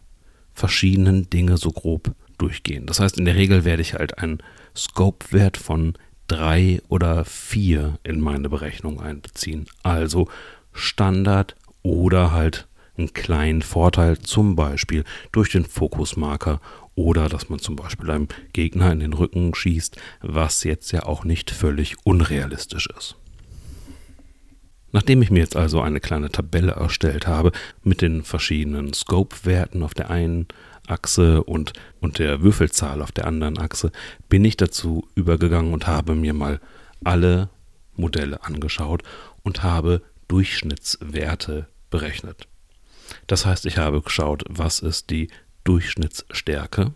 verschiedenen 0.55 1.29
Dinge 1.29 1.59
so 1.59 1.71
grob 1.71 2.15
durchgehen. 2.39 2.87
Das 2.87 3.01
heißt, 3.01 3.19
in 3.19 3.25
der 3.25 3.37
Regel 3.37 3.65
werde 3.65 3.83
ich 3.83 3.95
halt 3.95 4.19
einen 4.19 4.39
Scope-Wert 4.77 5.57
von 5.57 5.95
drei 6.29 6.81
oder 6.89 7.25
vier 7.25 7.99
in 8.05 8.21
meine 8.21 8.49
Berechnung 8.49 9.01
einbeziehen. 9.01 9.67
Also 9.83 10.29
Standard 10.73 11.57
oder 11.83 12.33
halt 12.33 12.69
einen 12.97 13.13
kleinen 13.13 13.63
Vorteil, 13.63 14.19
zum 14.19 14.57
Beispiel 14.57 15.05
durch 15.33 15.51
den 15.51 15.65
Fokusmarker 15.65 16.61
oder 16.95 17.29
dass 17.29 17.49
man 17.49 17.61
zum 17.61 17.77
Beispiel 17.77 18.11
einem 18.11 18.29
Gegner 18.53 18.93
in 18.93 19.01
den 19.01 19.13
Rücken 19.13 19.55
schießt, 19.55 19.97
was 20.21 20.65
jetzt 20.65 20.91
ja 20.91 21.05
auch 21.05 21.25
nicht 21.25 21.51
völlig 21.51 21.95
unrealistisch 22.05 22.89
ist. 22.97 23.17
Nachdem 24.91 25.23
ich 25.23 25.31
mir 25.31 25.41
jetzt 25.41 25.57
also 25.57 25.81
eine 25.81 26.01
kleine 26.01 26.31
Tabelle 26.31 26.73
erstellt 26.73 27.27
habe 27.27 27.53
mit 27.85 28.01
den 28.01 28.23
verschiedenen 28.23 28.93
Scope-Werten 28.95 29.83
auf 29.83 29.95
der 29.95 30.11
einen 30.11 30.47
Achse 30.91 31.43
und, 31.45 31.73
und 32.01 32.19
der 32.19 32.43
Würfelzahl 32.43 33.03
auf 33.03 33.13
der 33.13 33.27
anderen 33.27 33.59
Achse, 33.59 33.93
bin 34.29 34.45
ich 34.45 34.57
dazu 34.57 35.09
übergegangen 35.15 35.73
und 35.73 35.87
habe 35.87 36.15
mir 36.15 36.35
mal 36.35 36.61
alle 37.05 37.49
Modelle 37.95 38.45
angeschaut 38.45 39.03
und 39.43 39.63
habe 39.63 40.03
Durchschnittswerte 40.29 41.69
berechnet. 41.91 42.47
Das 43.27 43.47
heißt, 43.47 43.67
ich 43.67 43.79
habe 43.79 44.03
geschaut, 44.03 44.45
was 44.49 44.81
ist 44.81 45.11
die 45.11 45.29
Durchschnittsstärke. 45.65 46.93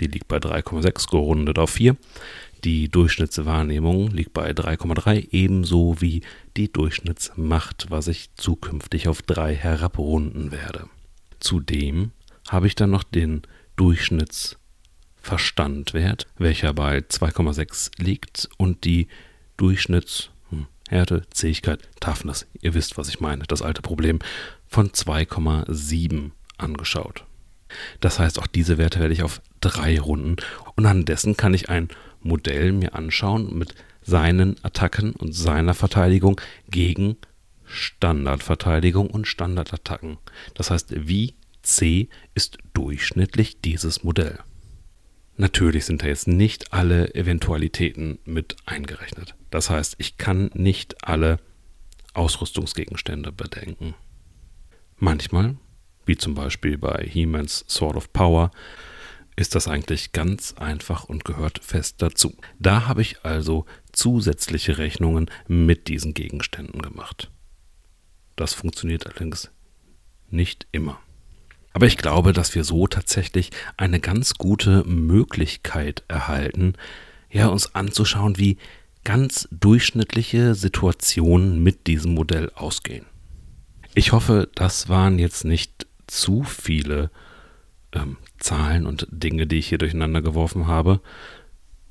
Die 0.00 0.06
liegt 0.06 0.28
bei 0.28 0.36
3,6 0.36 1.10
gerundet 1.10 1.58
auf 1.58 1.70
4. 1.70 1.96
Die 2.64 2.88
Durchschnittswahrnehmung 2.88 4.08
liegt 4.08 4.32
bei 4.32 4.50
3,3, 4.50 5.28
ebenso 5.30 6.00
wie 6.00 6.22
die 6.56 6.72
Durchschnittsmacht, 6.72 7.86
was 7.88 8.08
ich 8.08 8.34
zukünftig 8.34 9.08
auf 9.08 9.22
3 9.22 9.54
herabrunden 9.54 10.50
werde. 10.50 10.88
Zudem 11.38 12.10
habe 12.48 12.66
ich 12.66 12.74
dann 12.74 12.90
noch 12.90 13.04
den 13.04 13.42
Durchschnittsverstandwert, 13.76 16.26
welcher 16.38 16.74
bei 16.74 16.98
2,6 16.98 18.02
liegt, 18.02 18.48
und 18.56 18.82
die 18.84 19.06
Durchschnittshärte, 19.56 21.16
hm, 21.16 21.22
Zähigkeit, 21.30 21.88
Toughness, 22.00 22.46
ihr 22.60 22.74
wisst, 22.74 22.98
was 22.98 23.08
ich 23.08 23.20
meine, 23.20 23.44
das 23.44 23.62
alte 23.62 23.82
Problem, 23.82 24.18
von 24.66 24.90
2,7 24.90 26.32
angeschaut. 26.56 27.24
Das 28.00 28.18
heißt, 28.18 28.38
auch 28.38 28.46
diese 28.46 28.78
Werte 28.78 29.00
werde 29.00 29.12
ich 29.12 29.22
auf 29.22 29.42
drei 29.60 30.00
runden 30.00 30.36
und 30.76 30.86
an 30.86 31.04
dessen 31.04 31.36
kann 31.36 31.54
ich 31.54 31.68
ein 31.68 31.88
Modell 32.20 32.72
mir 32.72 32.94
anschauen 32.94 33.56
mit 33.56 33.74
seinen 34.02 34.62
Attacken 34.64 35.12
und 35.12 35.34
seiner 35.34 35.74
Verteidigung 35.74 36.40
gegen 36.70 37.16
Standardverteidigung 37.64 39.10
und 39.10 39.26
Standardattacken. 39.26 40.16
Das 40.54 40.70
heißt, 40.70 41.06
wie 41.06 41.34
C 41.68 42.08
ist 42.34 42.58
durchschnittlich 42.72 43.60
dieses 43.60 44.02
Modell. 44.02 44.38
Natürlich 45.36 45.84
sind 45.84 46.02
da 46.02 46.06
jetzt 46.06 46.26
nicht 46.26 46.72
alle 46.72 47.14
Eventualitäten 47.14 48.18
mit 48.24 48.56
eingerechnet. 48.64 49.34
Das 49.50 49.70
heißt, 49.70 49.96
ich 49.98 50.16
kann 50.16 50.50
nicht 50.54 51.04
alle 51.04 51.38
Ausrüstungsgegenstände 52.14 53.30
bedenken. 53.32 53.94
Manchmal, 54.96 55.56
wie 56.06 56.16
zum 56.16 56.34
Beispiel 56.34 56.78
bei 56.78 57.06
He-Mans 57.06 57.66
Sword 57.68 57.96
of 57.96 58.12
Power, 58.12 58.50
ist 59.36 59.54
das 59.54 59.68
eigentlich 59.68 60.12
ganz 60.12 60.54
einfach 60.54 61.04
und 61.04 61.24
gehört 61.24 61.62
fest 61.62 62.02
dazu. 62.02 62.34
Da 62.58 62.88
habe 62.88 63.02
ich 63.02 63.24
also 63.24 63.66
zusätzliche 63.92 64.78
Rechnungen 64.78 65.30
mit 65.46 65.86
diesen 65.86 66.14
Gegenständen 66.14 66.82
gemacht. 66.82 67.30
Das 68.34 68.54
funktioniert 68.54 69.06
allerdings 69.06 69.50
nicht 70.30 70.66
immer. 70.72 70.98
Aber 71.78 71.86
ich 71.86 71.96
glaube, 71.96 72.32
dass 72.32 72.56
wir 72.56 72.64
so 72.64 72.88
tatsächlich 72.88 73.50
eine 73.76 74.00
ganz 74.00 74.34
gute 74.34 74.82
Möglichkeit 74.82 76.02
erhalten, 76.08 76.72
ja, 77.30 77.46
uns 77.46 77.72
anzuschauen, 77.76 78.36
wie 78.36 78.56
ganz 79.04 79.46
durchschnittliche 79.52 80.56
Situationen 80.56 81.62
mit 81.62 81.86
diesem 81.86 82.14
Modell 82.14 82.50
ausgehen. 82.56 83.06
Ich 83.94 84.10
hoffe, 84.10 84.48
das 84.56 84.88
waren 84.88 85.20
jetzt 85.20 85.44
nicht 85.44 85.86
zu 86.08 86.42
viele 86.42 87.12
ähm, 87.92 88.16
Zahlen 88.40 88.84
und 88.84 89.06
Dinge, 89.12 89.46
die 89.46 89.58
ich 89.58 89.68
hier 89.68 89.78
durcheinander 89.78 90.20
geworfen 90.20 90.66
habe. 90.66 91.00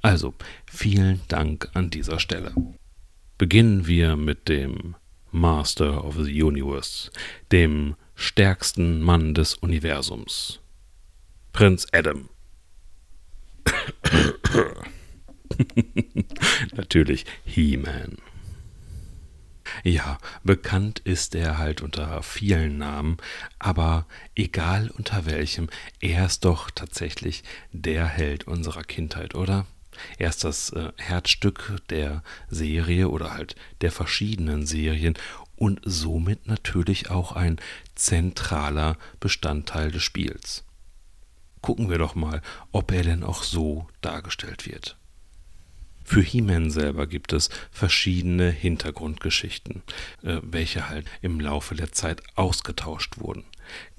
Also, 0.00 0.34
vielen 0.66 1.20
Dank 1.28 1.68
an 1.74 1.90
dieser 1.90 2.18
Stelle. 2.18 2.54
Beginnen 3.38 3.86
wir 3.86 4.16
mit 4.16 4.48
dem 4.48 4.94
Master 5.30 6.04
of 6.04 6.16
the 6.16 6.42
Universe, 6.42 7.10
dem 7.50 7.96
stärksten 8.14 9.00
Mann 9.00 9.34
des 9.34 9.54
Universums, 9.54 10.60
Prinz 11.52 11.86
Adam. 11.92 12.28
Natürlich 16.76 17.24
He-Man. 17.44 18.16
Ja, 19.84 20.18
bekannt 20.42 20.98
ist 21.00 21.34
er 21.34 21.58
halt 21.58 21.80
unter 21.80 22.22
vielen 22.22 22.78
Namen, 22.78 23.16
aber 23.58 24.06
egal 24.34 24.90
unter 24.90 25.26
welchem, 25.26 25.68
er 26.00 26.26
ist 26.26 26.44
doch 26.44 26.70
tatsächlich 26.70 27.42
der 27.72 28.06
Held 28.06 28.46
unserer 28.46 28.84
Kindheit, 28.84 29.34
oder? 29.34 29.66
Er 30.18 30.30
ist 30.30 30.44
das 30.44 30.70
äh, 30.70 30.90
Herzstück 30.96 31.82
der 31.90 32.22
Serie 32.48 33.08
oder 33.08 33.32
halt 33.32 33.56
der 33.82 33.92
verschiedenen 33.92 34.66
Serien 34.66 35.14
und 35.56 35.80
somit 35.84 36.46
natürlich 36.46 37.10
auch 37.10 37.32
ein 37.32 37.60
zentraler 37.94 38.96
Bestandteil 39.20 39.90
des 39.90 40.02
Spiels. 40.02 40.64
Gucken 41.60 41.90
wir 41.90 41.98
doch 41.98 42.14
mal, 42.14 42.42
ob 42.72 42.90
er 42.90 43.02
denn 43.02 43.22
auch 43.22 43.44
so 43.44 43.86
dargestellt 44.00 44.66
wird. 44.66 44.96
Für 46.04 46.22
He-Man 46.22 46.70
selber 46.70 47.06
gibt 47.06 47.32
es 47.32 47.50
verschiedene 47.70 48.50
Hintergrundgeschichten, 48.50 49.82
äh, 50.22 50.38
welche 50.42 50.88
halt 50.88 51.06
im 51.20 51.40
Laufe 51.40 51.74
der 51.74 51.92
Zeit 51.92 52.22
ausgetauscht 52.34 53.18
wurden. 53.18 53.44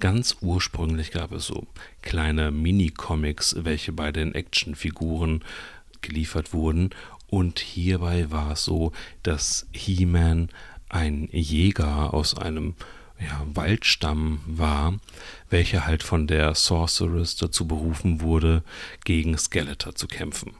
Ganz 0.00 0.36
ursprünglich 0.40 1.10
gab 1.10 1.32
es 1.32 1.46
so 1.46 1.66
kleine 2.02 2.50
Mini-Comics, 2.50 3.56
welche 3.60 3.92
bei 3.92 4.12
den 4.12 4.34
Actionfiguren 4.34 5.42
geliefert 6.00 6.52
wurden. 6.52 6.90
Und 7.28 7.58
hierbei 7.58 8.30
war 8.30 8.52
es 8.52 8.64
so, 8.64 8.92
dass 9.22 9.66
He-Man 9.72 10.50
ein 10.88 11.28
Jäger 11.32 12.14
aus 12.14 12.36
einem 12.36 12.74
ja, 13.18 13.46
Waldstamm 13.46 14.40
war, 14.46 14.98
welcher 15.48 15.86
halt 15.86 16.02
von 16.02 16.26
der 16.26 16.54
Sorceress 16.54 17.36
dazu 17.36 17.66
berufen 17.66 18.20
wurde, 18.20 18.62
gegen 19.04 19.36
Skeletor 19.38 19.94
zu 19.94 20.06
kämpfen. 20.06 20.54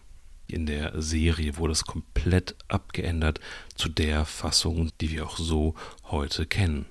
In 0.46 0.66
der 0.66 1.00
Serie 1.00 1.56
wurde 1.56 1.72
es 1.72 1.84
komplett 1.84 2.54
abgeändert 2.68 3.40
zu 3.74 3.88
der 3.88 4.24
Fassung, 4.24 4.90
die 5.00 5.10
wir 5.10 5.26
auch 5.26 5.38
so 5.38 5.74
heute 6.04 6.46
kennen. 6.46 6.86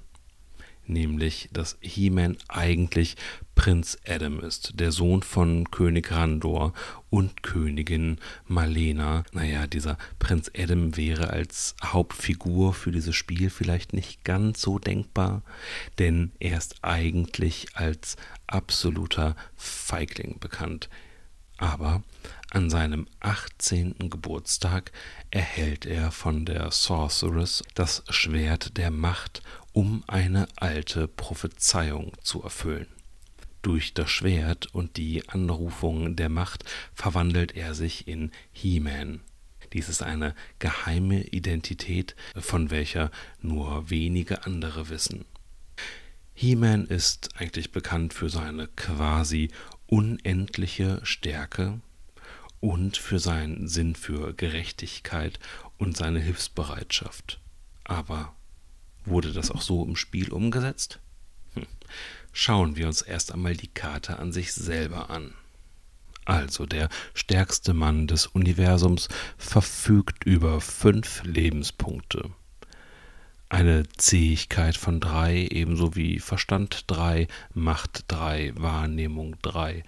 Nämlich, 0.85 1.49
dass 1.53 1.77
He-Man 1.79 2.37
eigentlich 2.49 3.15
Prinz 3.55 3.97
Adam 4.05 4.41
ist, 4.41 4.73
der 4.79 4.91
Sohn 4.91 5.23
von 5.23 5.71
König 5.71 6.11
Randor 6.11 6.73
und 7.09 7.41
Königin 7.41 8.17
Malena. 8.47 9.23
Naja, 9.31 9.65
dieser 9.65 9.97
Prinz 10.19 10.51
Adam 10.57 10.97
wäre 10.97 11.29
als 11.29 11.75
Hauptfigur 11.83 12.73
für 12.73 12.91
dieses 12.91 13.15
Spiel 13.15 13.49
vielleicht 13.49 13.93
nicht 13.93 14.25
ganz 14.25 14.61
so 14.61 14.77
denkbar, 14.77 15.43
denn 15.99 16.33
er 16.39 16.57
ist 16.57 16.75
eigentlich 16.81 17.67
als 17.75 18.17
absoluter 18.47 19.37
Feigling 19.55 20.39
bekannt. 20.39 20.89
Aber 21.57 22.03
an 22.53 22.69
seinem 22.69 23.07
18. 23.19 24.09
Geburtstag 24.11 24.91
erhält 25.31 25.85
er 25.87 26.11
von 26.11 26.45
der 26.45 26.69
Sorceress 26.71 27.63
das 27.73 28.03
Schwert 28.09 28.77
der 28.77 28.91
Macht, 28.91 29.41
um 29.73 30.03
eine 30.05 30.47
alte 30.55 31.07
Prophezeiung 31.07 32.13
zu 32.21 32.43
erfüllen. 32.43 32.87
Durch 33.63 33.95
das 33.95 34.11
Schwert 34.11 34.67
und 34.67 34.97
die 34.97 35.27
Anrufung 35.29 36.15
der 36.15 36.29
Macht 36.29 36.63
verwandelt 36.93 37.55
er 37.55 37.73
sich 37.73 38.07
in 38.07 38.31
He-Man. 38.51 39.21
Dies 39.73 39.89
ist 39.89 40.03
eine 40.03 40.35
geheime 40.59 41.23
Identität, 41.23 42.15
von 42.35 42.69
welcher 42.69 43.09
nur 43.41 43.89
wenige 43.89 44.45
andere 44.45 44.89
wissen. 44.89 45.25
He-Man 46.35 46.85
ist 46.85 47.29
eigentlich 47.35 47.71
bekannt 47.71 48.13
für 48.13 48.29
seine 48.29 48.67
quasi 48.67 49.49
unendliche 49.87 50.99
Stärke 51.03 51.79
und 52.63 52.95
für 52.95 53.19
seinen 53.19 53.67
Sinn 53.67 53.93
für 53.93 54.33
Gerechtigkeit 54.33 55.37
und 55.77 55.97
seine 55.97 56.21
Hilfsbereitschaft. 56.21 57.41
Aber 57.83 58.33
wurde 59.03 59.33
das 59.33 59.51
auch 59.51 59.61
so 59.61 59.83
im 59.83 59.97
Spiel 59.97 60.31
umgesetzt? 60.31 61.01
Hm. 61.55 61.67
Schauen 62.31 62.77
wir 62.77 62.87
uns 62.87 63.01
erst 63.01 63.33
einmal 63.33 63.57
die 63.57 63.67
Karte 63.67 64.17
an 64.17 64.31
sich 64.31 64.53
selber 64.53 65.09
an. 65.09 65.33
Also 66.23 66.65
der 66.65 66.87
stärkste 67.13 67.73
Mann 67.73 68.07
des 68.07 68.27
Universums 68.27 69.09
verfügt 69.37 70.23
über 70.23 70.61
fünf 70.61 71.21
Lebenspunkte. 71.25 72.29
Eine 73.49 73.83
Zähigkeit 73.97 74.77
von 74.77 75.01
drei, 75.01 75.49
ebenso 75.51 75.97
wie 75.97 76.21
Verstand 76.21 76.85
drei, 76.87 77.27
Macht 77.53 78.05
drei, 78.07 78.53
Wahrnehmung 78.55 79.35
drei, 79.41 79.83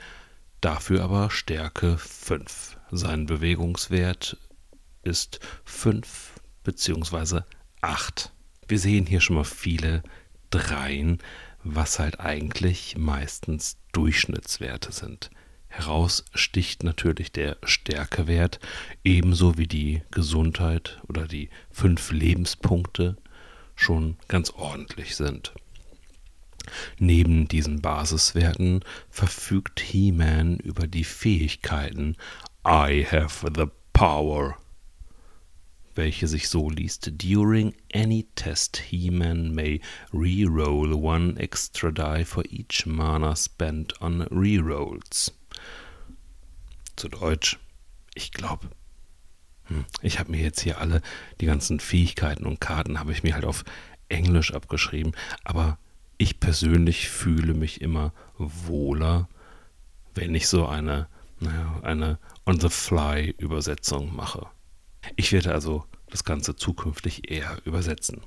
dafür 0.62 1.04
aber 1.04 1.30
Stärke 1.30 1.98
fünf. 1.98 2.78
Sein 2.92 3.26
Bewegungswert 3.26 4.38
ist 5.04 5.40
fünf 5.64 6.34
beziehungsweise 6.64 7.46
acht. 7.82 8.34
Wir 8.68 8.80
sehen 8.80 9.06
hier 9.06 9.22
schon 9.22 9.36
mal 9.36 9.44
viele 9.44 10.04
Dreien, 10.50 11.20
was 11.64 12.00
halt 12.00 12.20
eigentlich 12.20 12.98
meistens 12.98 13.78
Durchschnittswerte 13.92 14.92
sind. 14.92 15.30
Heraus 15.68 16.24
sticht 16.34 16.84
natürlich 16.84 17.32
der 17.32 17.58
Stärkewert, 17.64 18.60
ebenso 19.04 19.58
wie 19.58 19.68
die 19.68 20.04
Gesundheit 20.12 21.02
oder 21.08 21.28
die 21.28 21.50
fünf 21.70 22.12
Lebenspunkte 22.12 23.18
schon 23.76 24.18
ganz 24.28 24.52
ordentlich 24.52 25.16
sind. 25.16 25.54
Neben 27.00 27.48
diesen 27.48 27.82
Basiswerten 27.82 28.82
verfügt 29.10 29.80
He-Man 29.80 30.58
über 30.58 30.88
die 30.88 31.04
Fähigkeiten 31.04 32.16
I 32.66 33.06
have 33.10 33.48
the 33.56 33.68
power 33.94 34.58
welche 35.96 36.28
sich 36.28 36.50
so 36.50 36.70
liest: 36.70 37.12
During 37.22 37.74
any 37.94 38.28
test, 38.36 38.78
He-Man 38.78 39.54
may 39.54 39.82
re-roll 40.14 40.94
one 40.94 41.38
extra 41.38 41.92
die 41.92 42.26
for 42.26 42.44
each 42.50 42.86
mana 42.86 43.36
spent 43.36 44.00
on 44.02 44.22
re-rolls. 44.24 45.34
Zu 46.96 47.10
Deutsch, 47.10 47.58
ich 48.14 48.32
glaube, 48.32 48.70
hm, 49.66 49.86
ich 50.02 50.20
habe 50.20 50.32
mir 50.32 50.42
jetzt 50.42 50.62
hier 50.62 50.80
alle 50.80 51.02
die 51.42 51.46
ganzen 51.46 51.80
Fähigkeiten 51.80 52.46
und 52.46 52.62
Karten 52.62 53.00
habe 53.00 53.12
ich 53.12 53.24
mir 53.24 53.34
halt 53.34 53.46
auf 53.46 53.64
Englisch 54.08 54.54
abgeschrieben, 54.54 55.14
aber 55.44 55.80
ich 56.18 56.40
persönlich 56.40 57.10
fühle 57.10 57.54
mich 57.54 57.82
immer 57.82 58.14
wohler, 58.38 59.28
wenn 60.14 60.34
ich 60.36 60.48
so 60.48 60.66
eine, 60.66 61.08
naja, 61.40 61.80
eine 61.84 62.20
On-the-Fly-Übersetzung 62.46 64.16
mache. 64.16 64.48
Ich 65.16 65.32
werde 65.32 65.54
also 65.54 65.86
das 66.10 66.24
Ganze 66.24 66.56
zukünftig 66.56 67.30
eher 67.30 67.58
übersetzen. 67.66 68.22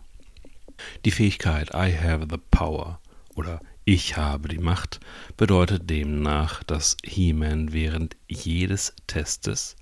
Die 1.05 1.11
Fähigkeit 1.11 1.71
I 1.75 1.97
have 1.97 2.27
the 2.31 2.39
power 2.51 3.01
oder 3.35 3.61
ich 3.85 4.17
habe 4.17 4.49
die 4.49 4.59
Macht 4.59 5.01
bedeutet 5.37 5.89
demnach, 5.89 6.63
dass 6.63 6.97
He-Man 7.05 7.73
während 7.73 8.17
jedes 8.29 8.95
Testes 9.07 9.77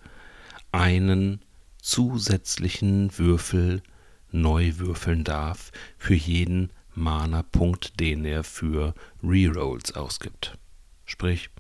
einen 0.71 1.41
zusätzlichen 1.83 3.17
Würfel 3.19 3.83
neu 4.31 4.75
würfeln 4.77 5.25
darf 5.25 5.73
für 5.99 6.15
jeden 6.15 6.71
Mana-Punkt, 6.97 8.01
den 8.01 8.25
er 8.25 8.43
für 8.43 8.95
Rerolls 9.23 9.93
ausgibt. 9.93 10.59
Sprich, 11.05 11.51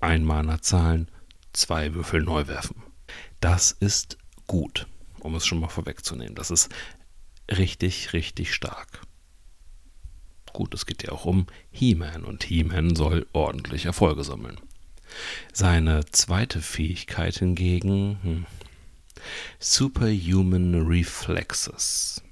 ein 0.00 0.24
Mana 0.24 0.60
zahlen, 0.60 1.10
zwei 1.52 1.94
Würfel 1.94 2.22
neu 2.22 2.46
werfen. 2.46 2.82
Das 3.40 3.72
ist 3.72 4.18
gut, 4.46 4.86
um 5.20 5.34
es 5.34 5.46
schon 5.46 5.60
mal 5.60 5.68
vorwegzunehmen. 5.68 6.34
Das 6.34 6.50
ist 6.50 6.68
richtig, 7.50 8.12
richtig 8.12 8.54
stark. 8.54 9.00
Gut, 10.52 10.74
es 10.74 10.86
geht 10.86 11.02
ja 11.02 11.12
auch 11.12 11.24
um 11.24 11.46
He-Man 11.70 12.24
und 12.24 12.44
He-Man 12.44 12.96
soll 12.96 13.26
ordentlich 13.32 13.86
Erfolge 13.86 14.24
sammeln. 14.24 14.60
Seine 15.52 16.04
zweite 16.06 16.60
Fähigkeit 16.60 17.36
hingegen 17.36 18.18
hm, 18.22 18.46
Superhuman 19.58 20.86
Reflexes. 20.86 22.22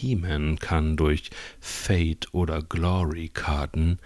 He-Man 0.00 0.58
kann 0.58 0.96
durch 0.96 1.30
Fate 1.60 2.32
oder 2.32 2.62
Glory-Karten 2.62 3.98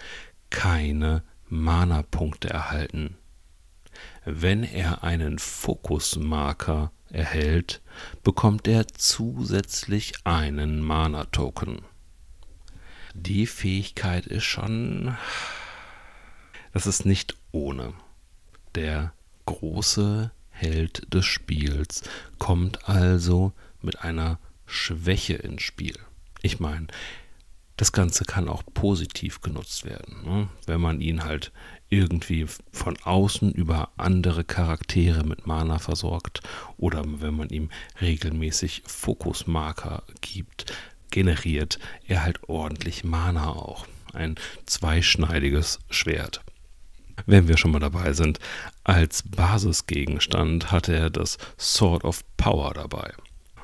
keine 0.51 1.23
Mana-Punkte 1.49 2.51
erhalten. 2.51 3.17
Wenn 4.25 4.65
er 4.65 5.05
einen 5.05 5.39
Fokusmarker 5.39 6.91
erhält, 7.11 7.81
bekommt 8.25 8.67
er 8.67 8.89
zusätzlich 8.89 10.15
einen 10.25 10.81
Mana-Token. 10.81 11.83
Die 13.15 13.47
Fähigkeit 13.47 14.27
ist 14.27 14.45
schon. 14.45 15.17
Das 16.73 16.89
ist 16.89 17.07
nicht 17.07 17.37
ohne. 17.53 17.95
Der 18.75 19.13
große 19.47 20.33
Held 20.51 21.15
des 21.15 21.25
Spiels 21.25 22.03
kommt 22.39 22.89
also 22.89 23.53
mit 23.81 24.01
einer 24.01 24.41
Schwäche 24.67 25.35
ins 25.35 25.63
Spiel. 25.63 25.99
Ich 26.43 26.61
meine, 26.61 26.87
das 27.77 27.93
Ganze 27.93 28.25
kann 28.25 28.49
auch 28.49 28.63
positiv 28.73 29.41
genutzt 29.41 29.85
werden, 29.85 30.23
ne? 30.25 30.49
wenn 30.67 30.81
man 30.81 31.01
ihn 31.01 31.25
halt 31.25 31.53
irgendwie 31.89 32.47
von 32.73 32.97
außen 33.03 33.53
über 33.53 33.91
andere 33.97 34.45
Charaktere 34.45 35.25
mit 35.25 35.47
Mana 35.47 35.79
versorgt 35.79 36.41
oder 36.77 37.03
wenn 37.05 37.35
man 37.35 37.49
ihm 37.49 37.71
regelmäßig 38.01 38.83
Fokusmarker 38.87 40.05
gibt, 40.21 40.73
generiert 41.11 41.79
er 42.07 42.23
halt 42.23 42.49
ordentlich 42.49 43.05
Mana 43.05 43.49
auch. 43.51 43.87
Ein 44.13 44.37
zweischneidiges 44.67 45.81
Schwert. 45.91 46.43
Wenn 47.27 47.49
wir 47.49 47.57
schon 47.57 47.71
mal 47.71 47.81
dabei 47.81 48.13
sind, 48.13 48.39
als 48.83 49.23
Basisgegenstand 49.23 50.71
hat 50.73 50.89
er 50.89 51.11
das 51.11 51.39
Sword 51.59 52.05
of 52.05 52.25
Power 52.37 52.75
dabei. 52.75 53.13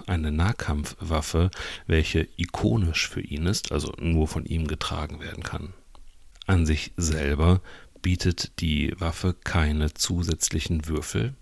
Eine 0.06 0.32
Nahkampfwaffe, 0.32 1.50
welche 1.86 2.28
ikonisch 2.36 3.08
für 3.08 3.20
ihn 3.20 3.46
ist, 3.46 3.72
also 3.72 3.92
nur 3.98 4.28
von 4.28 4.44
ihm 4.44 4.66
getragen 4.66 5.20
werden 5.20 5.42
kann. 5.42 5.72
An 6.46 6.66
sich 6.66 6.92
selber 6.96 7.60
bietet 8.02 8.60
die 8.60 8.94
Waffe 8.98 9.34
keine 9.34 9.92
zusätzlichen 9.94 10.86
Würfel 10.86 11.34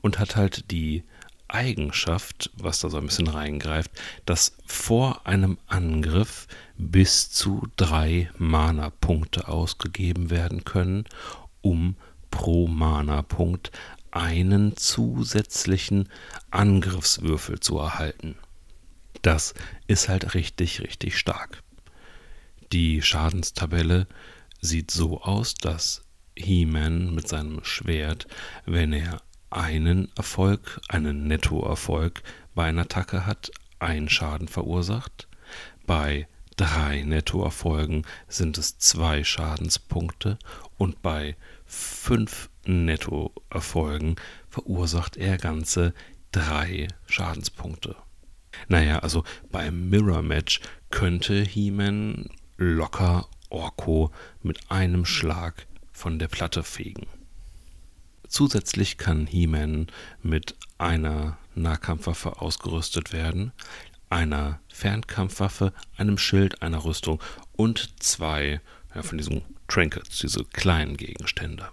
und 0.00 0.18
hat 0.18 0.36
halt 0.36 0.70
die 0.70 1.04
Eigenschaft, 1.48 2.50
was 2.56 2.80
da 2.80 2.90
so 2.90 2.98
ein 2.98 3.06
bisschen 3.06 3.28
reingreift, 3.28 3.90
dass 4.26 4.56
vor 4.66 5.26
einem 5.26 5.58
Angriff 5.66 6.46
bis 6.76 7.30
zu 7.30 7.66
drei 7.76 8.30
Mana-Punkte 8.36 9.48
ausgegeben 9.48 10.30
werden 10.30 10.64
können, 10.64 11.04
um 11.62 11.96
pro 12.30 12.68
Mana-Punkt 12.68 13.72
einen 14.18 14.76
zusätzlichen 14.76 16.08
Angriffswürfel 16.50 17.60
zu 17.60 17.78
erhalten. 17.78 18.34
Das 19.22 19.54
ist 19.86 20.08
halt 20.08 20.34
richtig, 20.34 20.80
richtig 20.80 21.16
stark. 21.16 21.62
Die 22.72 23.00
Schadenstabelle 23.00 24.08
sieht 24.60 24.90
so 24.90 25.22
aus, 25.22 25.54
dass 25.54 26.02
He-Man 26.34 27.14
mit 27.14 27.28
seinem 27.28 27.62
Schwert, 27.62 28.26
wenn 28.66 28.92
er 28.92 29.22
einen 29.50 30.10
Erfolg, 30.16 30.80
einen 30.88 31.28
Nettoerfolg 31.28 32.22
bei 32.56 32.64
einer 32.64 32.82
Attacke 32.82 33.24
hat, 33.24 33.52
einen 33.78 34.08
Schaden 34.08 34.48
verursacht. 34.48 35.28
Bei 35.86 36.26
drei 36.56 37.02
Nettoerfolgen 37.02 38.04
sind 38.26 38.58
es 38.58 38.78
zwei 38.78 39.22
Schadenspunkte 39.22 40.38
und 40.76 41.02
bei 41.02 41.36
fünf 41.68 42.50
Nettoerfolgen 42.64 44.16
verursacht 44.48 45.16
er 45.16 45.38
ganze 45.38 45.94
drei 46.32 46.88
Schadenspunkte. 47.06 47.94
Naja, 48.66 48.98
also 49.00 49.24
beim 49.52 49.88
Mirror 49.88 50.22
Match 50.22 50.60
könnte 50.90 51.42
He-Man 51.42 52.30
locker 52.56 53.28
Orko 53.50 54.10
mit 54.42 54.70
einem 54.70 55.04
Schlag 55.04 55.66
von 55.92 56.18
der 56.18 56.28
Platte 56.28 56.62
fegen. 56.62 57.06
Zusätzlich 58.26 58.98
kann 58.98 59.26
He-Man 59.26 59.86
mit 60.22 60.56
einer 60.76 61.38
Nahkampfwaffe 61.54 62.40
ausgerüstet 62.40 63.12
werden, 63.12 63.52
einer 64.10 64.60
Fernkampfwaffe, 64.68 65.72
einem 65.96 66.18
Schild, 66.18 66.62
einer 66.62 66.84
Rüstung 66.84 67.22
und 67.52 68.02
zwei 68.02 68.60
ja, 68.94 69.02
von 69.02 69.18
diesen 69.18 69.42
Trinkets, 69.68 70.18
diese 70.18 70.44
kleinen 70.44 70.96
Gegenstände. 70.96 71.68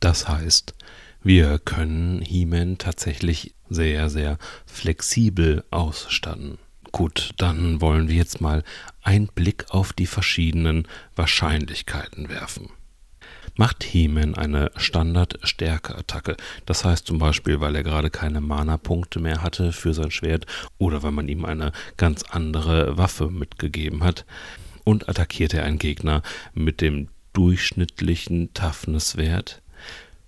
Das 0.00 0.28
heißt, 0.28 0.74
wir 1.22 1.58
können 1.58 2.22
He-Man 2.22 2.78
tatsächlich 2.78 3.54
sehr, 3.68 4.10
sehr 4.10 4.38
flexibel 4.66 5.64
ausstatten. 5.70 6.58
Gut, 6.92 7.30
dann 7.36 7.80
wollen 7.80 8.08
wir 8.08 8.16
jetzt 8.16 8.40
mal 8.40 8.64
einen 9.02 9.26
Blick 9.28 9.66
auf 9.70 9.92
die 9.92 10.06
verschiedenen 10.06 10.86
Wahrscheinlichkeiten 11.16 12.28
werfen 12.28 12.70
macht 13.58 13.82
He-Man 13.84 14.36
eine 14.36 14.70
Standard-Stärke-Attacke. 14.76 16.36
Das 16.64 16.84
heißt 16.84 17.06
zum 17.06 17.18
Beispiel, 17.18 17.60
weil 17.60 17.74
er 17.74 17.82
gerade 17.82 18.08
keine 18.08 18.40
Mana-Punkte 18.40 19.20
mehr 19.20 19.42
hatte 19.42 19.72
für 19.72 19.92
sein 19.92 20.10
Schwert 20.10 20.46
oder 20.78 21.02
weil 21.02 21.10
man 21.10 21.28
ihm 21.28 21.44
eine 21.44 21.72
ganz 21.96 22.22
andere 22.22 22.96
Waffe 22.96 23.30
mitgegeben 23.30 24.04
hat. 24.04 24.24
Und 24.88 25.06
attackiert 25.06 25.52
er 25.52 25.64
einen 25.64 25.76
Gegner 25.76 26.22
mit 26.54 26.80
dem 26.80 27.08
durchschnittlichen 27.34 28.54
Toughness-Wert, 28.54 29.60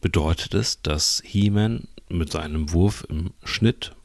bedeutet 0.02 0.52
es, 0.52 0.82
dass 0.82 1.22
He-Man 1.24 1.88
mit 2.10 2.30
seinem 2.30 2.70
Wurf 2.70 3.06
im 3.08 3.32
Schnitt, 3.42 3.96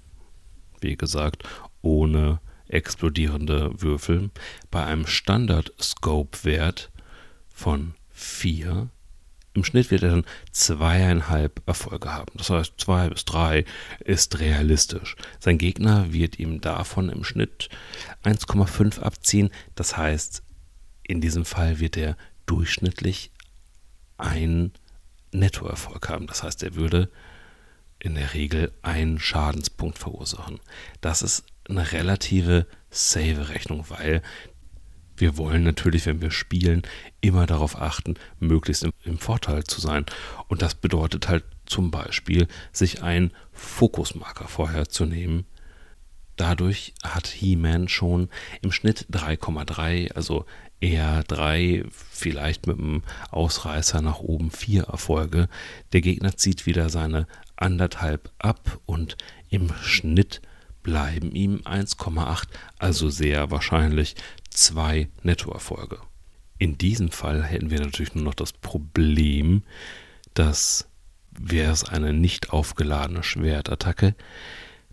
wie 0.80 0.96
gesagt, 0.96 1.44
ohne 1.82 2.40
explodierende 2.70 3.82
Würfel, 3.82 4.30
bei 4.72 4.86
einem 4.86 5.08
Standard-Scope-Wert 5.08 6.90
von 7.50 7.94
4 8.12 8.90
im 9.56 9.64
Schnitt 9.64 9.90
wird 9.90 10.04
er 10.04 10.10
dann 10.12 10.26
zweieinhalb 10.52 11.62
Erfolge 11.66 12.14
haben. 12.14 12.34
Das 12.36 12.50
heißt, 12.50 12.74
zwei 12.78 13.08
bis 13.08 13.24
drei 13.24 13.64
ist 14.04 14.40
realistisch. 14.40 15.16
Sein 15.40 15.58
Gegner 15.58 16.12
wird 16.12 16.40
ihm 16.40 16.60
davon 16.60 17.08
im 17.08 17.24
Schnitt 17.24 17.70
1,5 18.26 19.00
abziehen. 19.00 19.50
Das 19.76 19.96
heißt, 19.96 20.44
in 21.08 21.22
diesem 21.22 21.46
Fall 21.46 21.80
wird 21.80 21.98
er 21.98 22.18
durchschnittlich 22.46 23.32
einen 24.18 24.74
Nettoerfolg 25.32 26.10
haben. 26.10 26.28
Das 26.28 26.44
heißt, 26.44 26.64
er 26.64 26.76
würde 26.76 27.10
in 28.00 28.16
der 28.16 28.34
Regel 28.34 28.72
einen 28.82 29.20
Schadenspunkt 29.20 29.98
verursachen. 29.98 30.60
Das 31.02 31.22
ist 31.22 31.44
eine 31.70 31.92
relative 31.92 32.68
Save-Rechnung, 32.90 33.86
weil 33.90 34.22
wir 35.18 35.38
wollen 35.38 35.64
natürlich, 35.64 36.06
wenn 36.06 36.22
wir 36.22 36.32
spielen, 36.32 36.84
immer 37.22 37.46
darauf 37.46 37.80
achten, 37.80 38.16
möglichst 38.40 38.84
im, 38.84 38.92
im, 39.04 39.18
Vorteil 39.18 39.64
zu 39.64 39.80
sein. 39.80 40.06
Und 40.50 40.62
das 40.62 40.76
bedeutet 40.76 41.30
halt 41.30 41.46
zum 41.66 41.90
Beispiel, 41.90 42.48
sich 42.72 43.02
einen 43.02 43.32
Fokusmarker 43.54 44.48
vorher 44.48 44.90
zu 44.90 45.06
nehmen. 45.06 45.46
Dadurch 46.36 46.94
hat 47.02 47.28
He-Man 47.28 47.88
schon 47.88 48.30
im 48.62 48.74
Schnitt 48.74 49.08
3,3, 49.10 50.12
also 50.12 50.46
eher 50.80 51.24
3, 51.24 51.86
vielleicht 51.90 52.68
mit 52.68 52.78
einem 52.78 53.04
Ausreißer 53.32 54.02
nach 54.02 54.20
oben 54.20 54.52
4 54.52 54.84
Erfolge. 54.84 55.48
Der 55.94 56.02
Gegner 56.02 56.38
zieht 56.38 56.66
wieder 56.66 56.90
seine 56.90 57.28
anderthalb 57.56 58.32
ab 58.40 58.80
und 58.86 59.18
im 59.50 59.72
Schnitt 59.82 60.42
bleiben 60.84 61.32
ihm 61.32 61.62
1,8, 61.64 62.48
also 62.78 63.10
sehr 63.10 63.50
wahrscheinlich 63.50 64.16
zwei 64.50 65.10
Nettoerfolge. 65.24 66.00
In 66.58 66.78
diesem 66.78 67.12
Fall 67.12 67.44
hätten 67.44 67.70
wir 67.70 67.80
natürlich 67.80 68.16
nur 68.16 68.24
noch 68.24 68.36
das 68.36 68.54
Problem, 68.54 69.64
dass 70.34 70.88
wäre 71.38 71.72
es 71.72 71.84
eine 71.84 72.14
nicht 72.14 72.52
aufgeladene 72.52 73.24
Schwertattacke, 73.24 74.16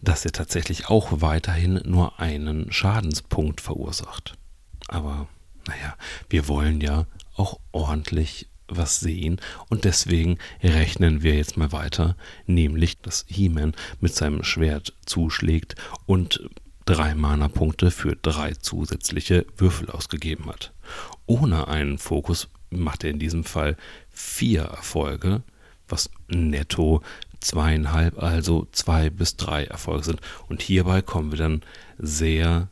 dass 0.01 0.25
er 0.25 0.33
tatsächlich 0.33 0.89
auch 0.89 1.21
weiterhin 1.21 1.81
nur 1.85 2.19
einen 2.19 2.73
Schadenspunkt 2.73 3.61
verursacht. 3.61 4.35
Aber 4.89 5.29
naja, 5.67 5.97
wir 6.29 6.49
wollen 6.49 6.81
ja 6.81 7.07
auch 7.37 7.59
ordentlich 7.73 8.49
was 8.69 9.01
sehen 9.01 9.41
und 9.69 9.85
deswegen 9.85 10.39
rechnen 10.63 11.23
wir 11.23 11.35
jetzt 11.35 11.57
mal 11.57 11.73
weiter, 11.73 12.17
nämlich 12.47 12.99
dass 13.01 13.27
He-Man 13.29 13.75
mit 14.01 14.15
seinem 14.15 14.45
Schwert 14.45 14.95
zuschlägt 15.05 15.75
und 16.07 16.49
drei 16.85 17.15
Mana-Punkte 17.15 17.91
für 17.91 18.17
drei 18.17 18.53
zusätzliche 18.55 19.47
Würfel 19.57 19.91
ausgegeben 19.91 20.47
hat. 20.47 20.73
Ohne 21.27 21.69
einen 21.69 21.99
Fokus 21.99 22.49
macht 22.71 23.05
er 23.05 23.11
in 23.11 23.19
diesem 23.19 23.45
Fall 23.45 23.77
vier 24.11 24.63
Erfolge, 24.63 25.43
was 25.89 26.11
netto 26.29 27.03
zweieinhalb, 27.41 28.23
also 28.23 28.67
zwei 28.73 29.11
bis 29.11 29.37
drei 29.37 29.65
Erfolge 29.65 30.05
sind. 30.05 30.21
Und 30.49 30.63
hierbei 30.63 31.03
kommen 31.03 31.31
wir 31.31 31.39
dann 31.39 31.63
sehr 31.99 32.69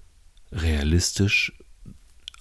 realistisch 0.52 1.52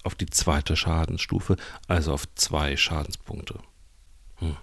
auf 0.02 0.14
die 0.14 0.26
zweite 0.26 0.76
Schadensstufe, 0.76 1.56
also 1.88 2.12
auf 2.12 2.32
zwei 2.34 2.76
Schadenspunkte. 2.76 3.58
Hm. 4.36 4.56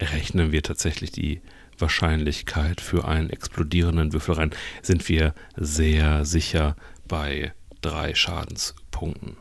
Rechnen 0.00 0.52
wir 0.52 0.62
tatsächlich 0.62 1.12
die 1.12 1.40
Wahrscheinlichkeit 1.78 2.80
für 2.80 3.06
einen 3.06 3.30
explodierenden 3.30 4.12
Würfel 4.12 4.34
rein, 4.34 4.50
sind 4.82 5.08
wir 5.08 5.34
sehr 5.56 6.24
sicher 6.24 6.76
bei 7.06 7.52
drei 7.80 8.14
Schadenspunkten. 8.14 9.36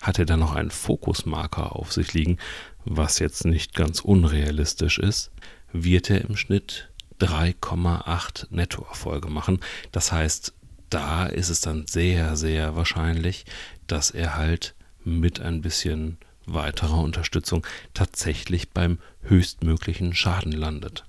Hat 0.00 0.18
er 0.18 0.24
dann 0.24 0.40
noch 0.40 0.54
einen 0.54 0.70
Fokusmarker 0.70 1.76
auf 1.76 1.92
sich 1.92 2.12
liegen, 2.14 2.38
was 2.84 3.18
jetzt 3.18 3.44
nicht 3.44 3.74
ganz 3.74 4.00
unrealistisch 4.00 4.98
ist, 4.98 5.30
wird 5.72 6.10
er 6.10 6.22
im 6.22 6.36
Schnitt 6.36 6.90
3,8 7.20 8.48
Nettoerfolge 8.50 9.28
machen. 9.28 9.60
Das 9.92 10.10
heißt, 10.10 10.52
da 10.90 11.26
ist 11.26 11.48
es 11.48 11.60
dann 11.60 11.86
sehr, 11.86 12.36
sehr 12.36 12.74
wahrscheinlich, 12.76 13.46
dass 13.92 14.10
er 14.10 14.36
halt 14.36 14.74
mit 15.04 15.38
ein 15.40 15.60
bisschen 15.60 16.16
weiterer 16.46 16.96
Unterstützung 16.96 17.66
tatsächlich 17.92 18.70
beim 18.70 18.98
höchstmöglichen 19.20 20.14
Schaden 20.14 20.52
landet. 20.52 21.04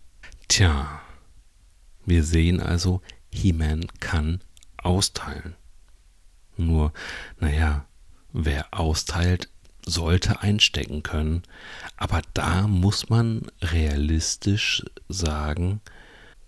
Tja, 0.50 1.02
wir 2.06 2.26
sehen 2.26 2.60
also, 2.60 3.02
He-Man 3.32 3.88
kann 4.02 4.42
austeilen. 4.76 5.56
Nur, 6.58 6.92
naja, 7.40 7.86
wer 8.34 8.68
austeilt, 8.72 9.48
sollte 9.86 10.42
einstecken 10.42 11.04
können. 11.04 11.44
Aber 11.96 12.22
da 12.34 12.68
muss 12.68 13.10
man 13.10 13.44
realistisch 13.62 14.84
sagen, 15.08 15.80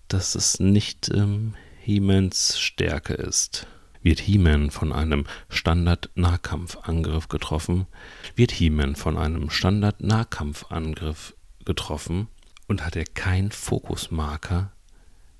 dass 0.09 0.35
es 0.35 0.59
nicht 0.59 1.09
ähm, 1.13 1.55
He-Mans 1.79 2.59
Stärke 2.59 3.13
ist. 3.13 3.67
Wird 4.05 4.19
He-Man 4.19 4.69
von 4.69 4.91
einem 4.93 5.25
Standard-Nahkampfangriff 5.49 7.27
getroffen, 7.27 7.87
wird 8.35 8.51
He-Man 8.51 8.95
von 8.95 9.17
einem 9.17 9.49
Standard-Nahkampfangriff 9.49 11.35
getroffen, 11.65 12.27
und 12.67 12.85
hat 12.85 12.95
er 12.95 13.05
keinen 13.05 13.49
Fokusmarker, 13.49 14.71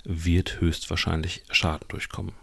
wird 0.02 0.60
höchstwahrscheinlich 0.60 1.44
Schaden 1.52 1.86
durchkommen. 1.86 2.34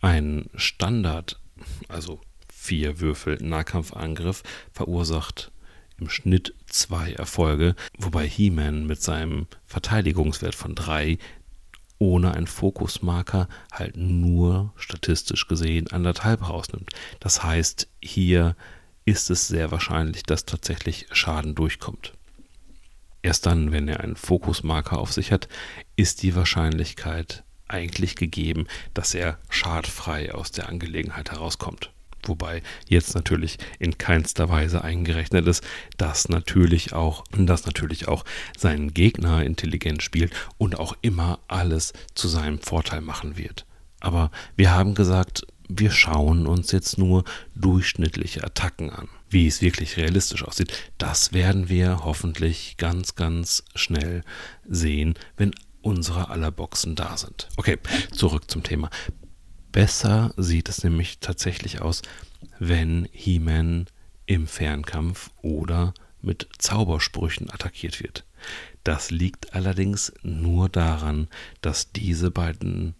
Ein 0.00 0.48
Standard, 0.54 1.38
also 1.86 2.22
vier 2.50 3.00
Würfel 3.00 3.36
Nahkampfangriff, 3.42 4.42
verursacht 4.72 5.52
im 5.98 6.08
Schnitt 6.08 6.54
zwei 6.64 7.12
Erfolge, 7.12 7.76
wobei 7.98 8.26
He-Man 8.26 8.86
mit 8.86 9.02
seinem 9.02 9.48
Verteidigungswert 9.66 10.54
von 10.54 10.74
drei 10.74 11.18
ohne 12.02 12.34
einen 12.34 12.48
Fokusmarker 12.48 13.48
halt 13.70 13.96
nur 13.96 14.72
statistisch 14.74 15.46
gesehen 15.46 15.86
anderthalb 15.92 16.48
rausnimmt. 16.48 16.90
Das 17.20 17.44
heißt, 17.44 17.86
hier 18.02 18.56
ist 19.04 19.30
es 19.30 19.46
sehr 19.46 19.70
wahrscheinlich, 19.70 20.24
dass 20.24 20.44
tatsächlich 20.44 21.06
Schaden 21.12 21.54
durchkommt. 21.54 22.14
Erst 23.22 23.46
dann, 23.46 23.70
wenn 23.70 23.86
er 23.86 24.00
einen 24.00 24.16
Fokusmarker 24.16 24.98
auf 24.98 25.12
sich 25.12 25.30
hat, 25.30 25.46
ist 25.94 26.24
die 26.24 26.34
Wahrscheinlichkeit 26.34 27.44
eigentlich 27.68 28.16
gegeben, 28.16 28.66
dass 28.94 29.14
er 29.14 29.38
schadfrei 29.48 30.34
aus 30.34 30.50
der 30.50 30.68
Angelegenheit 30.68 31.30
herauskommt. 31.30 31.92
Wobei 32.24 32.62
jetzt 32.88 33.14
natürlich 33.14 33.58
in 33.78 33.98
keinster 33.98 34.48
Weise 34.48 34.82
eingerechnet 34.82 35.46
ist, 35.46 35.64
dass 35.96 36.28
natürlich 36.28 36.92
auch, 36.92 37.24
dass 37.36 37.66
natürlich 37.66 38.08
auch 38.08 38.24
sein 38.56 38.94
Gegner 38.94 39.44
intelligent 39.44 40.02
spielt 40.02 40.32
und 40.58 40.78
auch 40.78 40.96
immer 41.02 41.40
alles 41.48 41.92
zu 42.14 42.28
seinem 42.28 42.60
Vorteil 42.60 43.00
machen 43.00 43.36
wird. 43.36 43.66
Aber 44.00 44.30
wir 44.56 44.72
haben 44.72 44.94
gesagt, 44.94 45.46
wir 45.68 45.90
schauen 45.90 46.46
uns 46.46 46.72
jetzt 46.72 46.98
nur 46.98 47.24
durchschnittliche 47.54 48.44
Attacken 48.44 48.90
an. 48.90 49.08
Wie 49.30 49.46
es 49.46 49.62
wirklich 49.62 49.96
realistisch 49.96 50.44
aussieht, 50.44 50.72
das 50.98 51.32
werden 51.32 51.68
wir 51.68 52.04
hoffentlich 52.04 52.76
ganz, 52.76 53.14
ganz 53.14 53.64
schnell 53.74 54.22
sehen, 54.68 55.14
wenn 55.36 55.52
unsere 55.80 56.30
aller 56.30 56.50
Boxen 56.50 56.94
da 56.94 57.16
sind. 57.16 57.48
Okay, 57.56 57.78
zurück 58.12 58.50
zum 58.50 58.62
Thema. 58.62 58.90
Besser 59.72 60.34
sieht 60.36 60.68
es 60.68 60.84
nämlich 60.84 61.18
tatsächlich 61.20 61.80
aus, 61.80 62.02
wenn 62.58 63.08
He-Man 63.10 63.86
im 64.26 64.46
Fernkampf 64.46 65.30
oder 65.40 65.94
mit 66.20 66.48
Zaubersprüchen 66.58 67.50
attackiert 67.50 68.02
wird. 68.02 68.24
Das 68.84 69.10
liegt 69.10 69.54
allerdings 69.54 70.12
nur 70.22 70.68
daran, 70.68 71.28
dass 71.62 71.92
diese 71.92 72.30
beiden 72.30 72.94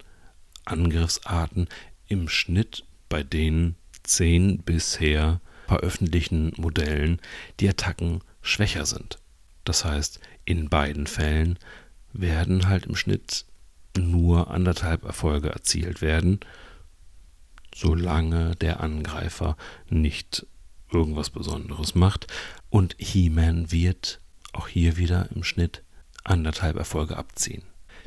Angriffsarten 0.64 1.68
im 2.08 2.28
Schnitt 2.28 2.85
bei 3.08 3.22
den 3.22 3.76
zehn 4.02 4.58
bisher 4.58 5.40
veröffentlichten 5.66 6.52
Modellen 6.56 7.20
die 7.61 7.68
Attacken 7.68 8.20
schwächer 8.40 8.87
sind. 8.87 9.18
Das 9.64 9.85
heißt, 9.85 10.20
in 10.44 10.68
beiden 10.68 11.06
Fällen 11.06 11.58
werden 12.12 12.68
halt 12.68 12.87
im 12.87 12.96
Schnitt 12.96 13.44
nur 13.96 14.50
anderthalb 14.50 15.04
Erfolge 15.04 15.50
erzielt 15.50 16.00
werden, 16.00 16.40
solange 17.74 18.54
der 18.56 18.80
Angreifer 18.80 19.56
nicht 19.88 20.46
irgendwas 20.92 21.30
Besonderes 21.30 21.94
macht. 21.94 22.26
Und 22.70 22.94
He-Man 22.98 23.72
wird 23.72 24.20
auch 24.52 24.68
hier 24.68 24.96
wieder 24.96 25.28
im 25.35 25.44
Schnitt 25.44 25.82
anderthalb 26.24 26.76
Erfolge 26.76 27.16
abziehen. 27.16 27.62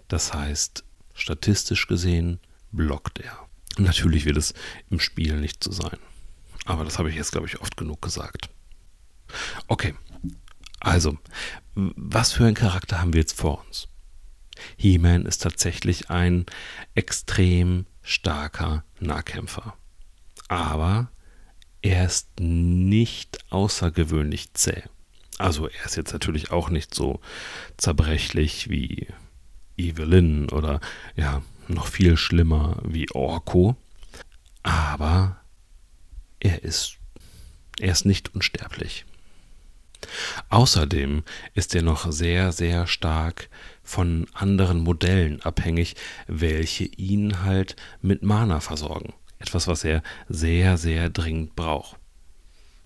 Das 0.08 0.34
heißt, 0.34 0.84
statistisch 1.14 1.88
gesehen 1.88 2.40
blockt 2.72 3.20
er. 3.20 3.38
Natürlich 3.78 4.26
wird 4.26 4.38
es 4.38 4.54
im 4.90 5.00
Spiel 5.00 5.40
nicht 5.40 5.64
so 5.64 5.72
sein. 5.72 5.98
Aber 6.66 6.84
das 6.84 6.98
habe 6.98 7.10
ich 7.10 7.16
jetzt, 7.16 7.32
glaube 7.32 7.48
ich, 7.48 7.62
oft 7.62 7.78
genug 7.78 8.02
gesagt. 8.02 8.50
Okay, 9.68 9.96
also, 10.80 11.18
was 11.74 12.32
für 12.32 12.46
einen 12.46 12.56
Charakter 12.56 13.02
haben 13.02 13.14
wir 13.14 13.22
jetzt 13.22 13.38
vor 13.38 13.64
uns? 13.66 13.88
He-Man 14.78 15.26
ist 15.26 15.42
tatsächlich 15.42 16.10
ein 16.10 16.46
extrem 16.94 17.86
starker 18.06 18.84
Nahkämpfer. 19.00 19.76
Aber 20.48 21.10
er 21.82 22.06
ist 22.06 22.30
nicht 22.40 23.40
außergewöhnlich 23.52 24.54
zäh. 24.54 24.84
Also 25.38 25.68
er 25.68 25.86
ist 25.86 25.98
jetzt 25.98 26.14
natürlich 26.14 26.52
auch 26.52 26.70
nicht 26.70 26.96
so 26.96 27.20
zerbrechlich 27.78 28.70
wie 28.70 29.08
Evelyn 29.76 30.50
oder 30.50 30.80
ja, 31.16 31.42
noch 31.68 31.88
viel 31.88 32.16
schlimmer 32.16 32.78
wie 32.84 33.12
Orko. 33.12 33.76
Aber 34.64 35.38
er 36.40 36.64
ist, 36.64 36.98
er 37.80 37.92
ist 37.92 38.06
nicht 38.06 38.34
unsterblich. 38.34 39.06
Außerdem 40.50 41.24
ist 41.54 41.76
er 41.76 41.82
noch 41.82 42.12
sehr, 42.12 42.52
sehr 42.52 42.88
stark 42.88 43.50
von 43.86 44.28
anderen 44.34 44.80
Modellen 44.80 45.42
abhängig, 45.44 45.96
welche 46.28 46.86
ihn 46.86 47.44
halt 47.44 47.76
mit 48.02 48.24
Mana 48.24 48.60
versorgen. 48.60 49.14
Etwas, 49.40 49.68
was 49.68 49.84
er 49.84 50.02
sehr, 50.28 50.78
sehr 50.78 51.10
dringend 51.10 51.56
braucht. 51.56 51.98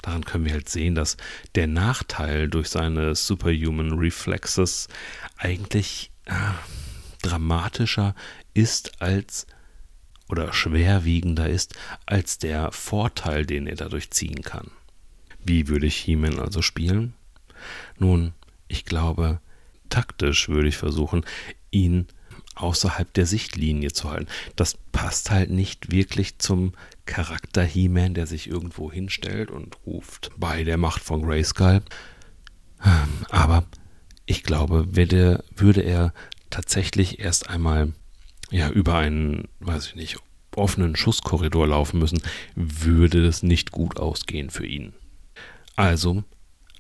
Daran 0.01 0.25
können 0.25 0.45
wir 0.45 0.53
halt 0.53 0.69
sehen, 0.69 0.95
dass 0.95 1.17
der 1.55 1.67
Nachteil 1.67 2.47
durch 2.47 2.69
seine 2.69 3.15
Superhuman 3.15 3.97
Reflexes 3.97 4.87
eigentlich 5.37 6.11
äh, 6.25 6.33
dramatischer 7.21 8.15
ist 8.53 9.01
als 9.01 9.47
oder 10.29 10.53
schwerwiegender 10.53 11.49
ist 11.49 11.75
als 12.05 12.37
der 12.37 12.71
Vorteil, 12.71 13.45
den 13.45 13.67
er 13.67 13.75
dadurch 13.75 14.11
ziehen 14.11 14.41
kann. 14.41 14.71
Wie 15.43 15.67
würde 15.67 15.87
ich 15.87 15.97
He-Man 15.97 16.39
also 16.39 16.61
spielen? 16.61 17.13
Nun, 17.97 18.33
ich 18.67 18.85
glaube, 18.85 19.41
taktisch 19.89 20.49
würde 20.49 20.67
ich 20.67 20.77
versuchen, 20.77 21.25
ihn 21.71 22.07
außerhalb 22.55 23.13
der 23.13 23.25
Sichtlinie 23.25 23.91
zu 23.91 24.09
halten. 24.09 24.27
Das 24.55 24.77
passt 24.91 25.31
halt 25.31 25.49
nicht 25.49 25.91
wirklich 25.91 26.39
zum 26.39 26.73
Charakter 27.05 27.63
He-Man, 27.63 28.13
der 28.13 28.27
sich 28.27 28.47
irgendwo 28.47 28.91
hinstellt 28.91 29.49
und 29.49 29.77
ruft 29.85 30.31
bei 30.37 30.63
der 30.63 30.77
Macht 30.77 31.01
von 31.01 31.21
Grayskull. 31.21 31.81
Aber 33.29 33.65
ich 34.25 34.43
glaube, 34.43 34.95
würde, 34.95 35.43
würde 35.55 35.81
er 35.81 36.13
tatsächlich 36.49 37.19
erst 37.19 37.49
einmal 37.49 37.93
ja, 38.51 38.69
über 38.69 38.95
einen, 38.97 39.47
weiß 39.59 39.87
ich 39.87 39.95
nicht, 39.95 40.17
offenen 40.55 40.95
Schusskorridor 40.95 41.67
laufen 41.67 41.99
müssen, 41.99 42.21
würde 42.55 43.25
es 43.25 43.43
nicht 43.43 43.71
gut 43.71 43.99
ausgehen 43.99 44.49
für 44.49 44.65
ihn. 44.65 44.93
Also, 45.75 46.23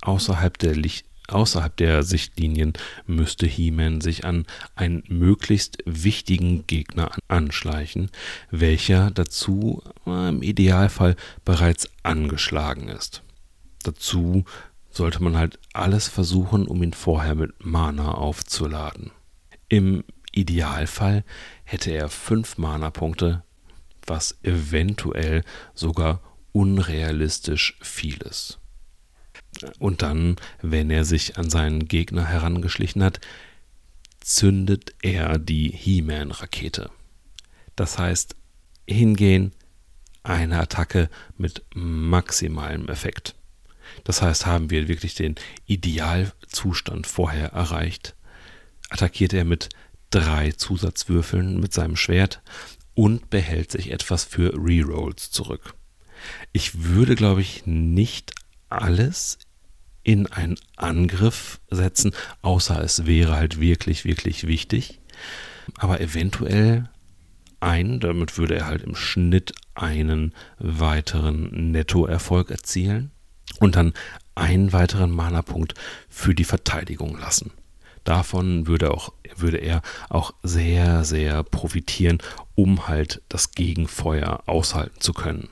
außerhalb 0.01 0.57
der, 0.57 0.75
Licht, 0.75 1.05
außerhalb 1.31 1.75
der 1.77 2.03
Sichtlinien 2.03 2.73
müsste 3.05 3.45
He-Man 3.45 4.01
sich 4.01 4.25
an 4.25 4.45
einen 4.75 5.03
möglichst 5.07 5.77
wichtigen 5.85 6.65
Gegner 6.67 7.11
anschleichen, 7.27 8.09
welcher 8.51 9.11
dazu 9.11 9.83
äh, 10.05 10.29
im 10.29 10.41
Idealfall 10.41 11.15
bereits 11.45 11.89
angeschlagen 12.03 12.89
ist. 12.89 13.23
Dazu 13.83 14.45
sollte 14.89 15.23
man 15.23 15.37
halt 15.37 15.59
alles 15.73 16.07
versuchen, 16.07 16.67
um 16.67 16.83
ihn 16.83 16.93
vorher 16.93 17.35
mit 17.35 17.63
Mana 17.63 18.11
aufzuladen. 18.11 19.11
Im 19.67 20.03
Idealfall 20.31 21.23
hätte 21.63 21.91
er 21.91 22.09
fünf 22.09 22.57
Mana-Punkte, 22.57 23.43
was 24.05 24.37
eventuell 24.43 25.43
sogar 25.73 26.21
unrealistisch 26.51 27.77
viel 27.81 28.17
ist. 28.17 28.58
Und 29.79 30.01
dann, 30.01 30.37
wenn 30.61 30.89
er 30.89 31.05
sich 31.05 31.37
an 31.37 31.49
seinen 31.49 31.87
Gegner 31.87 32.25
herangeschlichen 32.25 33.03
hat, 33.03 33.19
zündet 34.19 34.93
er 35.01 35.39
die 35.39 35.69
He-Man-Rakete. 35.69 36.89
Das 37.75 37.97
heißt, 37.97 38.35
hingehen, 38.87 39.53
eine 40.23 40.59
Attacke 40.59 41.09
mit 41.37 41.63
maximalem 41.73 42.89
Effekt. 42.89 43.35
Das 44.03 44.21
heißt, 44.21 44.45
haben 44.45 44.69
wir 44.69 44.87
wirklich 44.87 45.15
den 45.15 45.35
Idealzustand 45.65 47.07
vorher 47.07 47.53
erreicht, 47.53 48.15
attackiert 48.89 49.33
er 49.33 49.45
mit 49.45 49.69
drei 50.09 50.51
Zusatzwürfeln 50.51 51.59
mit 51.59 51.73
seinem 51.73 51.95
Schwert 51.95 52.41
und 52.93 53.29
behält 53.29 53.71
sich 53.71 53.91
etwas 53.91 54.23
für 54.23 54.53
Rerolls 54.53 55.31
zurück. 55.31 55.73
Ich 56.51 56.83
würde, 56.83 57.15
glaube 57.15 57.41
ich, 57.41 57.65
nicht 57.65 58.33
alles 58.69 59.37
in 60.03 60.27
einen 60.27 60.57
Angriff 60.75 61.59
setzen, 61.69 62.13
außer 62.41 62.81
es 62.81 63.05
wäre 63.05 63.35
halt 63.35 63.59
wirklich, 63.59 64.05
wirklich 64.05 64.47
wichtig. 64.47 64.99
Aber 65.77 66.01
eventuell 66.01 66.89
ein, 67.59 67.99
damit 67.99 68.37
würde 68.37 68.55
er 68.55 68.67
halt 68.67 68.83
im 68.83 68.95
Schnitt 68.95 69.53
einen 69.75 70.33
weiteren 70.57 71.71
Nettoerfolg 71.71 72.51
erzielen 72.51 73.11
und 73.59 73.75
dann 73.75 73.93
einen 74.35 74.71
weiteren 74.71 75.11
Mana-Punkt 75.11 75.73
für 76.07 76.33
die 76.33 76.45
Verteidigung 76.45 77.17
lassen. 77.17 77.51
Davon 78.03 78.65
würde, 78.65 78.91
auch, 78.91 79.13
würde 79.35 79.57
er 79.57 79.81
auch 80.09 80.33
sehr, 80.41 81.03
sehr 81.03 81.43
profitieren, 81.43 82.19
um 82.55 82.87
halt 82.87 83.21
das 83.29 83.51
Gegenfeuer 83.51 84.43
aushalten 84.45 85.01
zu 85.01 85.13
können. 85.13 85.49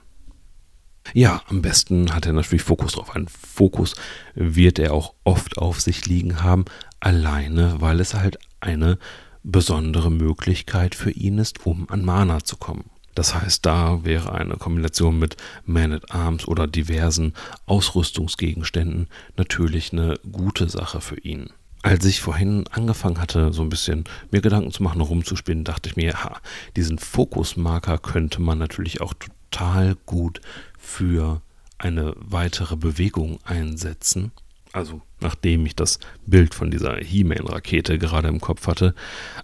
Ja, 1.14 1.42
am 1.48 1.62
besten 1.62 2.14
hat 2.14 2.26
er 2.26 2.34
natürlich 2.34 2.64
Fokus 2.64 2.94
drauf. 2.94 3.16
Ein 3.16 3.28
Fokus 3.28 3.96
wird 4.36 4.80
er 4.80 4.94
auch 4.94 5.14
oft 5.24 5.58
auf 5.58 5.82
sich 5.82 6.06
liegen 6.06 6.42
haben, 6.42 6.66
alleine, 7.00 7.76
weil 7.80 8.00
es 8.00 8.14
halt 8.14 8.38
eine 8.60 8.98
besondere 9.44 10.12
Möglichkeit 10.12 10.96
für 10.96 11.12
ihn 11.12 11.38
ist, 11.38 11.66
um 11.66 11.90
an 11.90 12.04
Mana 12.04 12.44
zu 12.44 12.58
kommen. 12.58 12.90
Das 13.16 13.34
heißt, 13.34 13.66
da 13.66 14.04
wäre 14.04 14.34
eine 14.34 14.58
Kombination 14.58 15.18
mit 15.18 15.38
Man 15.66 15.92
at 15.92 16.12
Arms 16.12 16.48
oder 16.48 16.68
diversen 16.68 17.34
Ausrüstungsgegenständen 17.66 19.08
natürlich 19.38 19.92
eine 19.92 20.20
gute 20.32 20.70
Sache 20.70 21.02
für 21.02 21.18
ihn. 21.18 21.50
Als 21.82 22.06
ich 22.06 22.22
vorhin 22.22 22.66
angefangen 22.68 23.20
hatte, 23.20 23.54
so 23.54 23.64
ein 23.64 23.70
bisschen 23.70 24.04
mir 24.30 24.42
Gedanken 24.42 24.72
zu 24.72 24.84
machen, 24.84 25.02
rumzuspielen, 25.02 25.64
dachte 25.64 25.90
ich 25.90 25.96
mir, 25.96 26.24
ha, 26.24 26.40
diesen 26.76 27.00
Fokusmarker 27.00 27.98
könnte 27.98 28.42
man 28.42 28.60
natürlich 28.60 29.02
auch 29.02 29.16
total 29.50 29.96
gut 30.06 30.42
für 30.88 31.42
eine 31.78 32.14
weitere 32.16 32.78
Bewegung 32.78 33.40
einsetzen. 33.44 34.32
Also 34.72 35.02
nachdem 35.20 35.66
ich 35.66 35.76
das 35.76 36.00
Bild 36.26 36.56
von 36.56 36.72
dieser 36.72 36.96
He-Man-Rakete 36.98 38.00
gerade 38.00 38.30
im 38.30 38.40
Kopf 38.40 38.68
hatte. 38.68 38.96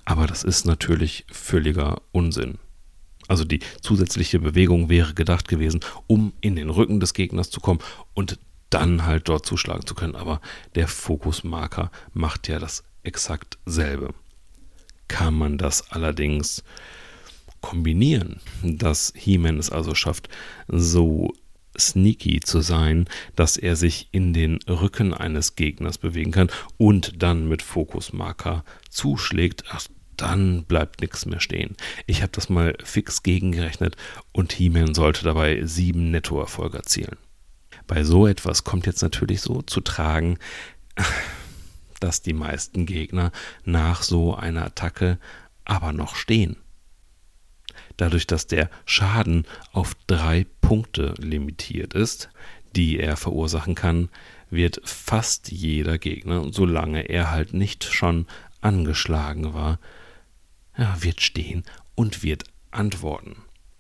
Aber 0.05 0.25
das 0.25 0.43
ist 0.43 0.65
natürlich 0.65 1.25
völliger 1.29 2.01
Unsinn. 2.11 2.59
Also 3.27 3.43
die 3.43 3.59
zusätzliche 3.81 4.39
Bewegung 4.39 4.89
wäre 4.89 5.13
gedacht 5.13 5.47
gewesen, 5.47 5.81
um 6.07 6.33
in 6.39 6.55
den 6.55 6.69
Rücken 6.69 6.99
des 6.99 7.13
Gegners 7.13 7.49
zu 7.49 7.59
kommen 7.59 7.79
und 8.13 8.39
dann 8.69 9.05
halt 9.05 9.27
dort 9.27 9.45
zuschlagen 9.45 9.85
zu 9.85 9.95
können. 9.95 10.15
Aber 10.15 10.39
der 10.75 10.87
Fokusmarker 10.87 11.91
macht 12.13 12.47
ja 12.47 12.57
das 12.57 12.83
exakt 13.03 13.57
selbe. 13.65 14.13
Kann 15.09 15.33
man 15.33 15.57
das 15.57 15.91
allerdings 15.91 16.63
kombinieren, 17.63 18.41
dass 18.61 19.13
He-Man 19.15 19.57
es 19.57 19.71
also 19.71 19.95
schafft, 19.95 20.27
so 20.67 21.33
sneaky 21.79 22.41
zu 22.41 22.59
sein, 22.59 23.07
dass 23.35 23.57
er 23.57 23.75
sich 23.75 24.09
in 24.11 24.33
den 24.33 24.59
Rücken 24.67 25.13
eines 25.13 25.55
Gegners 25.55 25.97
bewegen 25.97 26.31
kann 26.31 26.51
und 26.77 27.23
dann 27.23 27.47
mit 27.47 27.63
Fokusmarker 27.63 28.63
zuschlägt, 28.89 29.63
ach, 29.69 29.87
dann 30.17 30.65
bleibt 30.65 31.01
nichts 31.01 31.25
mehr 31.25 31.39
stehen. 31.39 31.75
Ich 32.05 32.21
habe 32.21 32.33
das 32.33 32.49
mal 32.49 32.75
fix 32.83 33.23
gegengerechnet 33.23 33.95
und 34.33 34.51
He-Man 34.51 34.93
sollte 34.93 35.23
dabei 35.23 35.65
sieben 35.65 36.11
Nettoerfolge 36.11 36.77
erzielen. 36.77 37.17
Bei 37.87 38.03
so 38.03 38.27
etwas 38.27 38.65
kommt 38.65 38.85
jetzt 38.85 39.01
natürlich 39.01 39.41
so 39.41 39.61
zu 39.61 39.79
tragen, 39.79 40.37
dass 42.01 42.21
die 42.21 42.33
meisten 42.33 42.85
Gegner 42.85 43.31
nach 43.63 44.03
so 44.03 44.35
einer 44.35 44.65
Attacke 44.65 45.17
aber 45.63 45.93
noch 45.93 46.17
stehen. 46.17 46.57
Dadurch, 47.97 48.27
dass 48.27 48.47
der 48.47 48.69
Schaden 48.85 49.45
auf 49.71 49.93
drei 50.07 50.45
Punkte 50.61 51.13
limitiert 51.19 51.93
ist, 51.93 52.29
die 52.75 52.99
er 52.99 53.17
verursachen 53.17 53.75
kann, 53.75 54.09
wird 54.49 54.81
fast 54.83 55.51
jeder 55.51 55.97
Gegner, 55.97 56.51
solange 56.51 57.09
er 57.09 57.31
halt 57.31 57.53
nicht 57.53 57.83
schon 57.83 58.27
angeschlagen 58.61 59.53
war, 59.53 59.79
ja, 60.77 60.95
wird 61.01 61.21
stehen 61.21 61.63
und 61.95 62.23
wird 62.23 62.45
antworten. 62.71 63.35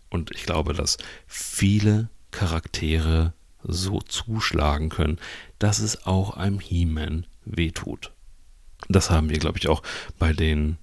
Und 0.09 0.31
ich 0.31 0.43
glaube, 0.43 0.73
dass 0.73 0.97
viele 1.25 2.09
Charaktere 2.31 3.33
so 3.63 3.99
zuschlagen 4.01 4.89
können, 4.89 5.19
dass 5.57 5.79
es 5.79 6.05
auch 6.05 6.35
einem 6.35 6.59
He-Man 6.59 7.25
wehtut. 7.45 8.11
Das 8.89 9.09
haben 9.09 9.29
wir, 9.29 9.39
glaube 9.39 9.57
ich, 9.57 9.69
auch 9.69 9.81
bei 10.19 10.33
den 10.33 10.77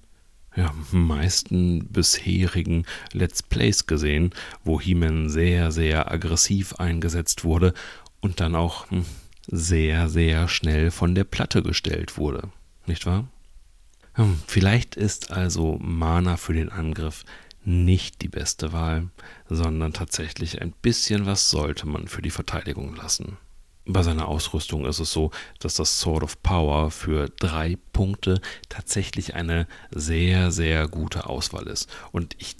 ja, 0.55 0.73
meisten 0.91 1.87
bisherigen 1.87 2.85
Let's 3.13 3.41
Plays 3.41 3.87
gesehen, 3.87 4.31
wo 4.63 4.79
He-Man 4.79 5.29
sehr, 5.29 5.71
sehr 5.71 6.11
aggressiv 6.11 6.75
eingesetzt 6.75 7.43
wurde 7.43 7.73
und 8.19 8.39
dann 8.39 8.55
auch 8.55 8.89
hm, 8.89 9.05
sehr, 9.47 10.09
sehr 10.09 10.47
schnell 10.47 10.91
von 10.91 11.15
der 11.15 11.23
Platte 11.23 11.63
gestellt 11.63 12.17
wurde. 12.17 12.49
Nicht 12.85 13.05
wahr? 13.05 13.27
Hm, 14.13 14.39
vielleicht 14.45 14.95
ist 14.95 15.31
also 15.31 15.77
Mana 15.81 16.37
für 16.37 16.53
den 16.53 16.69
Angriff 16.69 17.23
nicht 17.63 18.21
die 18.21 18.27
beste 18.27 18.73
Wahl, 18.73 19.09
sondern 19.47 19.93
tatsächlich 19.93 20.61
ein 20.61 20.73
bisschen 20.81 21.25
was 21.25 21.49
sollte 21.49 21.87
man 21.87 22.07
für 22.07 22.21
die 22.21 22.31
Verteidigung 22.31 22.95
lassen. 22.95 23.37
Bei 23.85 24.03
seiner 24.03 24.27
Ausrüstung 24.27 24.85
ist 24.85 24.99
es 24.99 25.11
so, 25.11 25.31
dass 25.59 25.75
das 25.75 25.99
Sword 25.99 26.23
of 26.23 26.43
Power 26.43 26.91
für 26.91 27.29
drei 27.29 27.77
Punkte 27.93 28.39
tatsächlich 28.69 29.33
eine 29.33 29.67
sehr, 29.89 30.51
sehr 30.51 30.87
gute 30.87 31.27
Auswahl 31.27 31.67
ist. 31.67 31.89
Und 32.11 32.35
ich 32.37 32.55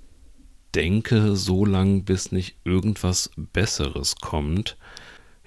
denke, 0.73 1.35
so 1.35 1.63
lange 1.65 2.01
bis 2.01 2.31
nicht 2.31 2.55
irgendwas 2.63 3.29
Besseres 3.35 4.15
kommt, 4.15 4.77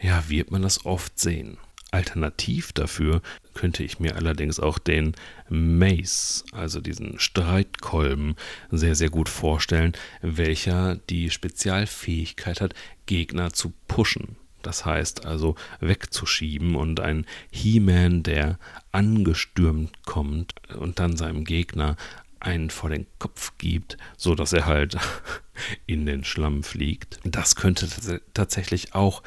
ja, 0.00 0.28
wird 0.28 0.50
man 0.50 0.62
das 0.62 0.86
oft 0.86 1.18
sehen. 1.18 1.58
Alternativ 1.90 2.72
dafür 2.72 3.22
könnte 3.54 3.84
ich 3.84 4.00
mir 4.00 4.16
allerdings 4.16 4.58
auch 4.58 4.78
den 4.78 5.14
Mace, 5.48 6.44
also 6.52 6.80
diesen 6.80 7.18
Streitkolben, 7.20 8.34
sehr, 8.70 8.96
sehr 8.96 9.10
gut 9.10 9.28
vorstellen, 9.28 9.92
welcher 10.20 10.96
die 10.96 11.30
Spezialfähigkeit 11.30 12.60
hat, 12.60 12.74
Gegner 13.06 13.52
zu 13.52 13.72
pushen. 13.86 14.36
Das 14.66 14.84
heißt 14.84 15.26
also 15.26 15.54
wegzuschieben 15.80 16.74
und 16.74 17.00
ein 17.00 17.26
He-Man, 17.50 18.22
der 18.22 18.58
angestürmt 18.92 20.04
kommt 20.04 20.54
und 20.76 20.98
dann 20.98 21.16
seinem 21.16 21.44
Gegner 21.44 21.96
einen 22.40 22.70
vor 22.70 22.90
den 22.90 23.06
Kopf 23.18 23.52
gibt, 23.58 23.96
so 24.16 24.34
dass 24.34 24.52
er 24.52 24.66
halt 24.66 24.96
in 25.86 26.06
den 26.06 26.24
Schlamm 26.24 26.62
fliegt. 26.62 27.18
Das 27.24 27.56
könnte 27.56 27.88
tatsächlich 28.34 28.94
auch 28.94 29.22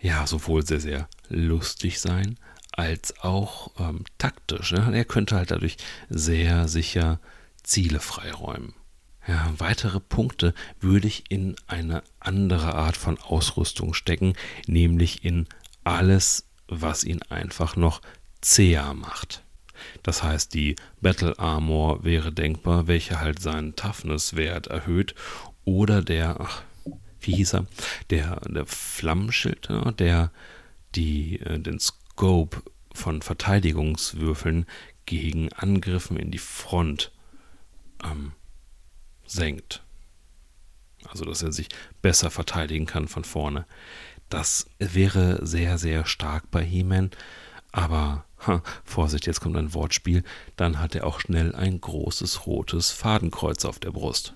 ja 0.00 0.26
sowohl 0.26 0.66
sehr 0.66 0.80
sehr 0.80 1.08
lustig 1.28 2.00
sein 2.00 2.38
als 2.72 3.18
auch 3.20 3.70
ähm, 3.78 4.04
taktisch. 4.18 4.72
Ne? 4.72 4.90
Er 4.94 5.04
könnte 5.04 5.36
halt 5.36 5.50
dadurch 5.50 5.76
sehr 6.08 6.68
sicher 6.68 7.20
Ziele 7.62 8.00
freiräumen. 8.00 8.74
Ja, 9.26 9.52
weitere 9.58 10.00
Punkte 10.00 10.54
würde 10.80 11.06
ich 11.06 11.24
in 11.30 11.56
eine 11.66 12.02
andere 12.18 12.74
Art 12.74 12.96
von 12.96 13.18
Ausrüstung 13.18 13.94
stecken, 13.94 14.34
nämlich 14.66 15.24
in 15.24 15.46
alles, 15.84 16.46
was 16.68 17.04
ihn 17.04 17.22
einfach 17.28 17.76
noch 17.76 18.00
zäher 18.40 18.94
macht. 18.94 19.42
Das 20.02 20.22
heißt, 20.22 20.54
die 20.54 20.76
Battle 21.00 21.38
Armor 21.38 22.04
wäre 22.04 22.32
denkbar, 22.32 22.86
welche 22.86 23.20
halt 23.20 23.40
seinen 23.40 23.76
Toughness-Wert 23.76 24.66
erhöht, 24.68 25.14
oder 25.64 26.02
der, 26.02 26.40
ach, 26.40 26.62
wie 27.20 27.36
hieß 27.36 27.54
er, 27.54 27.66
der, 28.08 28.40
der 28.48 28.66
Flammenschild, 28.66 29.68
der 29.98 30.30
die, 30.94 31.40
äh, 31.40 31.58
den 31.58 31.78
Scope 31.78 32.62
von 32.92 33.22
Verteidigungswürfeln 33.22 34.66
gegen 35.06 35.52
Angriffen 35.52 36.16
in 36.16 36.30
die 36.30 36.38
Front 36.38 37.12
ähm, 38.02 38.32
senkt. 39.30 39.82
Also, 41.08 41.24
dass 41.24 41.42
er 41.42 41.52
sich 41.52 41.68
besser 42.02 42.30
verteidigen 42.30 42.86
kann 42.86 43.08
von 43.08 43.24
vorne. 43.24 43.66
Das 44.28 44.66
wäre 44.78 45.44
sehr, 45.44 45.78
sehr 45.78 46.06
stark 46.06 46.50
bei 46.50 46.62
He-Man. 46.62 47.10
Aber, 47.72 48.24
ha, 48.46 48.62
Vorsicht, 48.84 49.26
jetzt 49.26 49.40
kommt 49.40 49.56
ein 49.56 49.74
Wortspiel. 49.74 50.24
Dann 50.56 50.78
hat 50.78 50.94
er 50.94 51.06
auch 51.06 51.20
schnell 51.20 51.54
ein 51.54 51.80
großes 51.80 52.46
rotes 52.46 52.90
Fadenkreuz 52.90 53.64
auf 53.64 53.78
der 53.78 53.92
Brust. 53.92 54.34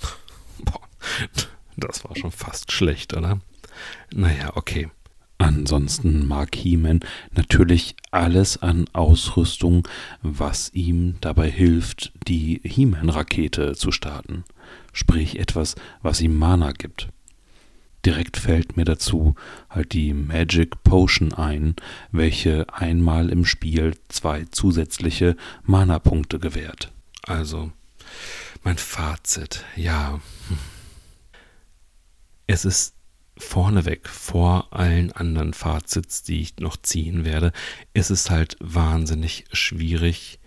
Boah, 0.58 0.80
das 1.76 2.04
war 2.04 2.16
schon 2.16 2.32
fast 2.32 2.72
schlecht, 2.72 3.14
oder? 3.14 3.40
Naja, 4.12 4.56
okay. 4.56 4.90
Ansonsten 5.38 6.26
mag 6.26 6.54
He-Man 6.56 7.00
natürlich 7.30 7.94
alles 8.10 8.60
an 8.60 8.86
Ausrüstung, 8.92 9.86
was 10.20 10.72
ihm 10.74 11.14
dabei 11.20 11.48
hilft, 11.48 12.12
die 12.26 12.60
He-Man-Rakete 12.64 13.74
zu 13.76 13.92
starten. 13.92 14.44
Sprich 14.92 15.38
etwas, 15.38 15.76
was 16.02 16.20
ihm 16.20 16.36
Mana 16.36 16.72
gibt. 16.72 17.08
Direkt 18.04 18.36
fällt 18.36 18.76
mir 18.76 18.84
dazu 18.84 19.34
halt 19.70 19.92
die 19.92 20.12
Magic 20.12 20.82
Potion 20.82 21.32
ein, 21.32 21.76
welche 22.10 22.66
einmal 22.72 23.30
im 23.30 23.44
Spiel 23.44 23.96
zwei 24.08 24.44
zusätzliche 24.50 25.36
Mana-Punkte 25.64 26.38
gewährt. 26.38 26.92
Also, 27.24 27.70
mein 28.64 28.78
Fazit, 28.78 29.64
ja. 29.76 30.20
Es 32.46 32.64
ist 32.64 32.94
vorneweg 33.38 34.08
vor 34.08 34.72
allen 34.72 35.12
anderen 35.12 35.54
Fazits, 35.54 36.22
die 36.22 36.40
ich 36.40 36.56
noch 36.58 36.76
ziehen 36.76 37.24
werde, 37.24 37.52
ist 37.94 38.10
es 38.10 38.30
halt 38.30 38.56
wahnsinnig 38.60 39.44
schwierig, 39.52 40.38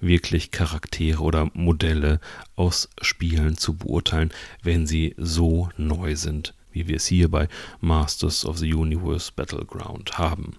wirklich 0.00 0.50
Charaktere 0.50 1.22
oder 1.22 1.50
Modelle 1.54 2.20
aus 2.56 2.88
Spielen 3.00 3.56
zu 3.56 3.76
beurteilen, 3.76 4.32
wenn 4.62 4.86
sie 4.86 5.14
so 5.16 5.68
neu 5.76 6.16
sind, 6.16 6.54
wie 6.72 6.88
wir 6.88 6.96
es 6.96 7.06
hier 7.06 7.30
bei 7.30 7.48
Masters 7.80 8.44
of 8.44 8.58
the 8.58 8.72
Universe 8.72 9.32
Battleground 9.34 10.18
haben. 10.18 10.56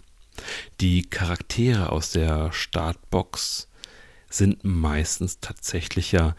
Die 0.79 1.03
Charaktere 1.03 1.91
aus 1.91 2.11
der 2.11 2.51
Startbox 2.51 3.67
sind 4.29 4.63
meistens 4.63 5.39
tatsächlich 5.39 6.11
ja 6.11 6.35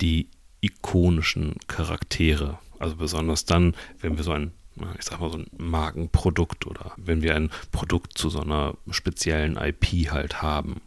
die 0.00 0.28
ikonischen 0.60 1.56
Charaktere. 1.66 2.58
Also 2.78 2.96
besonders 2.96 3.44
dann, 3.44 3.74
wenn 4.00 4.16
wir 4.16 4.24
so 4.24 4.32
ein 4.32 4.52
ich 4.98 5.04
sag 5.04 5.20
mal, 5.20 5.30
so 5.30 5.38
ein 5.38 5.46
Markenprodukt 5.56 6.66
oder 6.66 6.92
wenn 6.96 7.22
wir 7.22 7.34
ein 7.34 7.50
Produkt 7.70 8.16
zu 8.16 8.30
so 8.30 8.40
einer 8.40 8.74
speziellen 8.90 9.56
IP 9.56 10.10
halt 10.10 10.42
haben. 10.42 10.80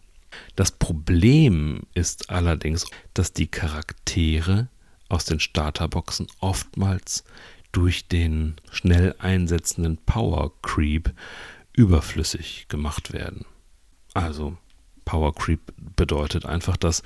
Das 0.55 0.71
Problem 0.71 1.83
ist 1.93 2.29
allerdings, 2.29 2.85
dass 3.13 3.33
die 3.33 3.47
Charaktere 3.47 4.67
aus 5.07 5.25
den 5.25 5.39
Starterboxen 5.39 6.27
oftmals 6.39 7.23
durch 7.71 8.07
den 8.07 8.55
schnell 8.71 9.15
einsetzenden 9.19 9.97
Power 9.97 10.51
Creep 10.61 11.13
überflüssig 11.73 12.67
gemacht 12.69 13.13
werden. 13.13 13.45
Also 14.13 14.57
Power 15.03 15.35
Creep 15.35 15.73
bedeutet 15.77 16.45
einfach, 16.45 16.77
dass 16.77 17.03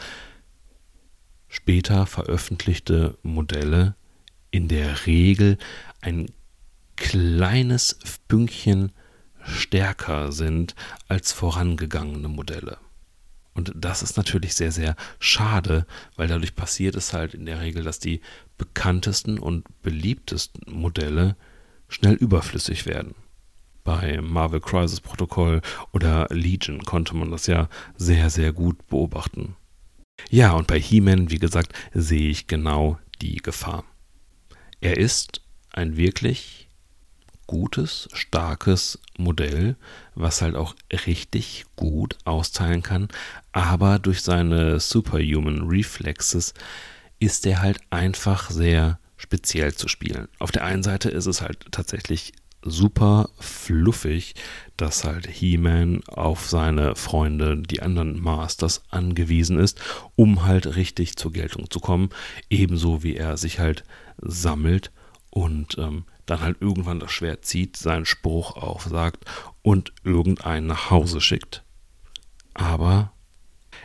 später 1.47 2.05
veröffentlichte 2.05 3.17
Modelle 3.23 3.95
in 4.51 4.67
der 4.67 5.05
Regel 5.05 5.57
ein 6.01 6.27
kleines 6.99 7.97
Pünktchen 8.27 8.91
stärker 9.43 10.31
sind 10.31 10.75
als 11.07 11.31
vorangegangene 11.31 12.27
Modelle. 12.27 12.77
Und 13.55 13.73
das 13.75 14.03
ist 14.03 14.15
natürlich 14.15 14.53
sehr, 14.53 14.71
sehr 14.71 14.95
schade, 15.19 15.85
weil 16.15 16.27
dadurch 16.27 16.55
passiert 16.55 16.95
es 16.95 17.13
halt 17.13 17.33
in 17.33 17.45
der 17.45 17.61
Regel, 17.61 17.83
dass 17.83 17.99
die 17.99 18.21
bekanntesten 18.57 19.39
und 19.39 19.65
beliebtesten 19.81 20.71
Modelle 20.71 21.35
schnell 21.87 22.13
überflüssig 22.13 22.85
werden. 22.85 23.15
Bei 23.83 24.21
Marvel 24.21 24.59
Crisis 24.59 25.01
Protocol 25.01 25.61
oder 25.91 26.27
Legion 26.29 26.83
konnte 26.83 27.15
man 27.15 27.31
das 27.31 27.47
ja 27.47 27.69
sehr, 27.97 28.29
sehr 28.29 28.53
gut 28.53 28.87
beobachten. 28.87 29.55
Ja, 30.29 30.51
und 30.51 30.67
bei 30.67 30.79
He-Man, 30.79 31.31
wie 31.31 31.39
gesagt, 31.39 31.73
sehe 31.93 32.29
ich 32.29 32.47
genau 32.47 32.99
die 33.21 33.37
Gefahr. 33.37 33.83
Er 34.81 34.97
ist 34.97 35.41
ein 35.71 35.97
wirklich 35.97 36.58
gutes, 37.49 38.07
starkes 38.13 38.99
Modell, 39.17 39.75
was 40.13 40.43
halt 40.43 40.55
auch 40.55 40.75
richtig 41.07 41.65
gut 41.75 42.15
austeilen 42.23 42.83
kann, 42.83 43.07
aber 43.53 43.97
durch 43.97 44.21
seine 44.21 44.79
Superhuman 44.79 45.67
Reflexes 45.67 46.53
ist 47.17 47.47
er 47.47 47.63
halt 47.63 47.79
einfach 47.89 48.51
sehr 48.51 48.99
speziell 49.17 49.73
zu 49.73 49.87
spielen. 49.87 50.27
Auf 50.37 50.51
der 50.51 50.63
einen 50.63 50.83
Seite 50.83 51.09
ist 51.09 51.25
es 51.25 51.41
halt 51.41 51.65
tatsächlich 51.71 52.33
super 52.61 53.31
fluffig, 53.39 54.35
dass 54.77 55.03
halt 55.03 55.25
He-Man 55.25 56.03
auf 56.05 56.47
seine 56.47 56.95
Freunde, 56.95 57.57
die 57.57 57.81
anderen 57.81 58.21
Masters, 58.21 58.83
angewiesen 58.91 59.57
ist, 59.57 59.81
um 60.15 60.45
halt 60.45 60.75
richtig 60.75 61.15
zur 61.15 61.33
Geltung 61.33 61.71
zu 61.71 61.79
kommen. 61.79 62.09
Ebenso 62.51 63.01
wie 63.01 63.15
er 63.15 63.37
sich 63.37 63.57
halt 63.57 63.85
sammelt 64.21 64.91
und 65.31 65.79
ähm, 65.79 66.03
dann 66.29 66.41
halt 66.41 66.57
irgendwann 66.61 66.99
das 66.99 67.11
Schwert 67.11 67.45
zieht, 67.45 67.77
seinen 67.77 68.05
Spruch 68.05 68.55
aufsagt 68.55 69.25
und 69.61 69.93
irgendeinen 70.03 70.67
nach 70.67 70.89
Hause 70.89 71.21
schickt. 71.21 71.63
Aber 72.53 73.11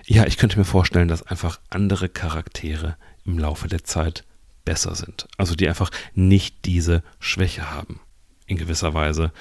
ja, 0.07 0.27
ich 0.27 0.37
könnte 0.37 0.59
mir 0.59 0.65
vorstellen, 0.65 1.09
dass 1.09 1.23
einfach 1.23 1.61
andere 1.71 2.09
Charaktere 2.09 2.97
im 3.25 3.39
Laufe 3.39 3.69
der 3.69 3.85
Zeit 3.85 4.25
besser 4.65 4.95
sind. 4.95 5.27
Also 5.37 5.55
die 5.55 5.69
einfach 5.69 5.91
nicht 6.15 6.65
diese 6.65 7.03
Schwäche 7.19 7.71
haben. 7.71 8.01
In 8.47 8.57
gewisser 8.57 8.95
Weise 8.95 9.33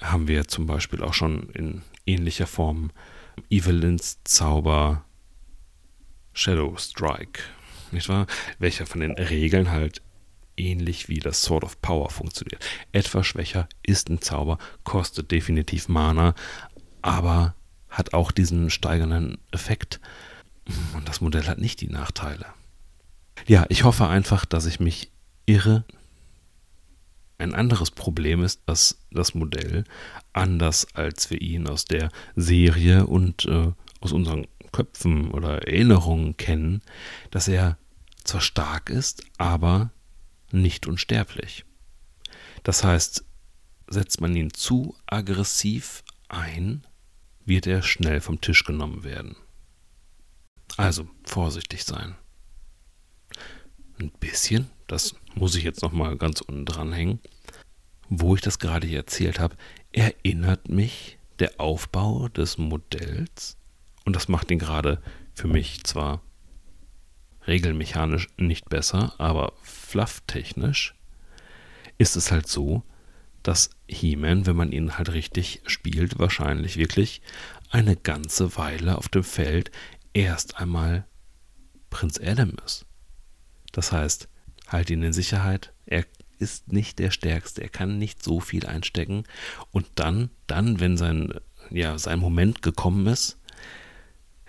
haben 0.00 0.28
wir 0.28 0.48
zum 0.48 0.66
Beispiel 0.66 1.02
auch 1.02 1.14
schon 1.14 1.48
in 1.50 1.82
ähnlicher 2.06 2.46
Form 2.46 2.90
Evelyns 3.48 4.18
Zauber 4.24 5.04
Shadow 6.34 6.76
Strike, 6.76 7.42
nicht 7.90 8.08
wahr? 8.08 8.26
Welcher 8.58 8.86
von 8.86 9.00
den 9.00 9.12
Regeln 9.12 9.70
halt 9.70 10.02
ähnlich 10.56 11.08
wie 11.08 11.18
das 11.18 11.42
Sword 11.42 11.64
of 11.64 11.80
Power 11.80 12.10
funktioniert. 12.10 12.64
Etwas 12.92 13.26
schwächer 13.26 13.68
ist 13.82 14.10
ein 14.10 14.20
Zauber, 14.20 14.58
kostet 14.84 15.30
definitiv 15.30 15.88
Mana, 15.88 16.34
aber 17.00 17.54
hat 17.88 18.14
auch 18.14 18.32
diesen 18.32 18.70
steigernden 18.70 19.38
Effekt. 19.50 20.00
Und 20.94 21.08
das 21.08 21.20
Modell 21.20 21.46
hat 21.46 21.58
nicht 21.58 21.80
die 21.80 21.88
Nachteile. 21.88 22.46
Ja, 23.46 23.66
ich 23.68 23.84
hoffe 23.84 24.08
einfach, 24.08 24.44
dass 24.44 24.66
ich 24.66 24.80
mich 24.80 25.10
irre. 25.46 25.84
Ein 27.38 27.54
anderes 27.54 27.90
Problem 27.90 28.44
ist, 28.44 28.62
dass 28.66 28.98
das 29.10 29.34
Modell, 29.34 29.84
anders 30.32 30.86
als 30.94 31.30
wir 31.30 31.40
ihn 31.40 31.66
aus 31.66 31.84
der 31.84 32.10
Serie 32.36 33.06
und 33.06 33.46
äh, 33.46 33.72
aus 34.00 34.12
unseren 34.12 34.46
Köpfen 34.70 35.30
oder 35.32 35.66
Erinnerungen 35.66 36.36
kennen, 36.36 36.82
dass 37.30 37.48
er 37.48 37.78
zwar 38.24 38.40
stark 38.40 38.90
ist, 38.90 39.24
aber 39.38 39.90
nicht 40.52 40.86
unsterblich. 40.86 41.64
Das 42.62 42.84
heißt, 42.84 43.24
setzt 43.88 44.20
man 44.20 44.34
ihn 44.36 44.52
zu 44.52 44.94
aggressiv 45.06 46.02
ein, 46.28 46.86
wird 47.44 47.66
er 47.66 47.82
schnell 47.82 48.20
vom 48.20 48.40
Tisch 48.40 48.64
genommen 48.64 49.04
werden. 49.04 49.36
Also 50.76 51.08
vorsichtig 51.24 51.84
sein. 51.84 52.14
Ein 53.98 54.10
bisschen, 54.20 54.70
das 54.86 55.14
muss 55.34 55.54
ich 55.54 55.64
jetzt 55.64 55.82
noch 55.82 55.92
mal 55.92 56.16
ganz 56.16 56.40
unten 56.40 56.64
dranhängen, 56.64 57.20
wo 58.08 58.34
ich 58.34 58.40
das 58.40 58.58
gerade 58.58 58.86
hier 58.86 58.98
erzählt 58.98 59.38
habe, 59.38 59.56
erinnert 59.92 60.68
mich 60.68 61.18
der 61.38 61.60
Aufbau 61.60 62.28
des 62.28 62.58
Modells 62.58 63.56
und 64.04 64.16
das 64.16 64.28
macht 64.28 64.50
ihn 64.50 64.58
gerade 64.58 65.02
für 65.34 65.48
mich 65.48 65.84
zwar 65.84 66.22
regelmechanisch 67.46 68.28
nicht 68.36 68.68
besser, 68.68 69.14
aber 69.18 69.52
flufftechnisch 69.62 70.94
ist 71.98 72.16
es 72.16 72.30
halt 72.30 72.46
so, 72.48 72.82
dass 73.42 73.70
He-Man, 73.88 74.46
wenn 74.46 74.56
man 74.56 74.72
ihn 74.72 74.98
halt 74.98 75.12
richtig 75.12 75.62
spielt, 75.66 76.18
wahrscheinlich 76.18 76.76
wirklich 76.76 77.22
eine 77.70 77.96
ganze 77.96 78.56
Weile 78.56 78.98
auf 78.98 79.08
dem 79.08 79.24
Feld 79.24 79.70
erst 80.12 80.58
einmal 80.58 81.06
Prinz 81.90 82.20
Adam 82.22 82.52
ist. 82.64 82.86
Das 83.72 83.92
heißt, 83.92 84.28
halt 84.68 84.90
ihn 84.90 85.02
in 85.02 85.12
Sicherheit, 85.12 85.72
er 85.86 86.04
ist 86.38 86.72
nicht 86.72 86.98
der 86.98 87.10
Stärkste, 87.10 87.62
er 87.62 87.68
kann 87.68 87.98
nicht 87.98 88.22
so 88.22 88.40
viel 88.40 88.66
einstecken. 88.66 89.24
Und 89.70 89.86
dann, 89.94 90.30
dann, 90.46 90.80
wenn 90.80 90.96
sein, 90.96 91.34
ja, 91.70 91.98
sein 91.98 92.18
Moment 92.18 92.62
gekommen 92.62 93.06
ist, 93.06 93.38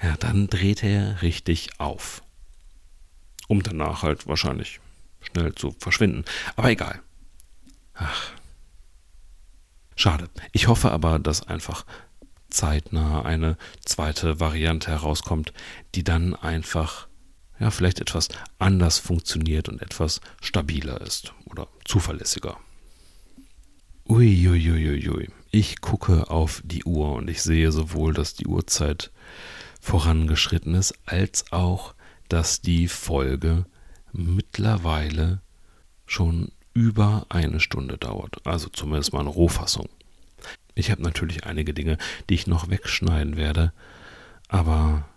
ja, 0.02 0.16
dann 0.18 0.48
dreht 0.48 0.84
er 0.84 1.22
richtig 1.22 1.80
auf 1.80 2.23
um 3.48 3.64
danach 3.64 4.04
halt 4.04 4.28
wahrscheinlich 4.28 4.80
schnell 5.22 5.54
zu 5.56 5.76
verschwinden. 5.80 6.26
Aber 6.56 6.70
egal. 6.70 7.02
Ach. 7.94 8.32
Schade. 9.96 10.30
Ich 10.52 10.68
hoffe 10.68 10.92
aber, 10.92 11.20
dass 11.20 11.48
einfach 11.48 11.86
zeitnah 12.50 13.24
eine 13.24 13.58
zweite 13.86 14.40
Variante 14.40 14.92
herauskommt, 14.92 15.54
die 15.96 16.04
dann 16.04 16.36
einfach 16.36 17.08
ja 17.60 17.72
vielleicht 17.72 18.00
etwas 18.00 18.30
anders 18.60 19.00
funktioniert 19.00 19.70
und 19.70 19.82
etwas 19.82 20.22
stabiler 20.42 21.02
ist 21.02 21.34
oder 21.46 21.68
zuverlässiger. 21.86 22.58
Uiuiuiui. 24.08 25.30
Ich 25.52 25.82
gucke 25.82 26.30
auf 26.30 26.62
die 26.66 26.84
Uhr 26.84 27.14
und 27.14 27.30
ich 27.30 27.42
sehe 27.42 27.72
sowohl, 27.72 28.14
dass 28.14 28.34
die 28.34 28.48
Uhrzeit 28.48 29.12
vorangeschritten 29.80 30.76
ist, 30.76 30.94
als 31.06 31.52
auch, 31.52 31.94
dass 32.34 32.62
die 32.62 32.88
Folge 32.88 33.68
mittlerweile 34.12 35.44
schon 36.08 36.52
über 36.74 37.28
eine 37.30 37.60
Stunde 37.60 38.00
dauert. 38.00 38.48
Also 38.48 38.70
zumindest 38.70 39.14
mal 39.14 39.20
eine 39.20 39.30
Rohfassung. 39.30 39.88
Ich 40.74 40.90
habe 40.90 41.04
natürlich 41.04 41.46
einige 41.46 41.76
Dinge, 41.76 42.00
die 42.28 42.34
ich 42.34 42.48
noch 42.48 42.72
wegschneiden 42.72 43.38
werde, 43.38 43.72
aber 44.48 45.08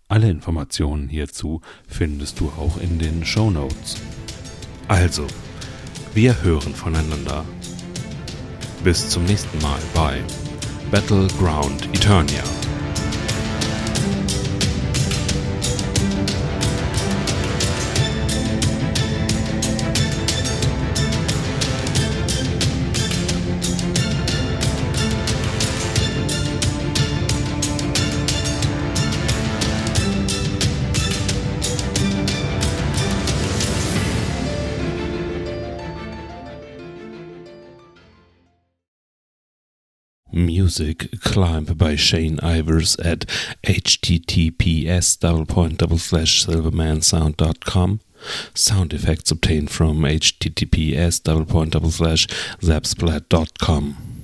Alle 0.07 0.29
Informationen 0.29 1.07
hierzu 1.07 1.61
findest 1.87 2.39
du 2.39 2.49
auch 2.57 2.77
in 2.77 2.97
den 2.97 3.23
Show 3.23 3.51
Notes. 3.51 3.97
Also, 4.87 5.27
wir 6.15 6.41
hören 6.41 6.73
voneinander. 6.73 7.45
Bis 8.83 9.07
zum 9.07 9.25
nächsten 9.25 9.61
Mal 9.61 9.79
bei 9.93 10.23
Battleground 10.89 11.85
Eternia. 11.93 12.43
Music 40.69 41.09
Climb 41.21 41.63
by 41.63 41.95
Shane 41.95 42.37
Ivers 42.43 43.03
at 43.03 43.21
https 43.63 45.19
double 45.19 45.47
point 45.47 45.79
double 45.79 45.97
slash 45.97 46.45
silvermansound.com. 46.45 48.01
Sound 48.53 48.93
effects 48.93 49.31
obtained 49.31 49.71
from 49.71 50.01
https 50.01 51.23
double 51.23 51.45
point 51.45 51.71
double 51.71 51.89
slash 51.89 52.27
zapsplat.com. 52.61 54.18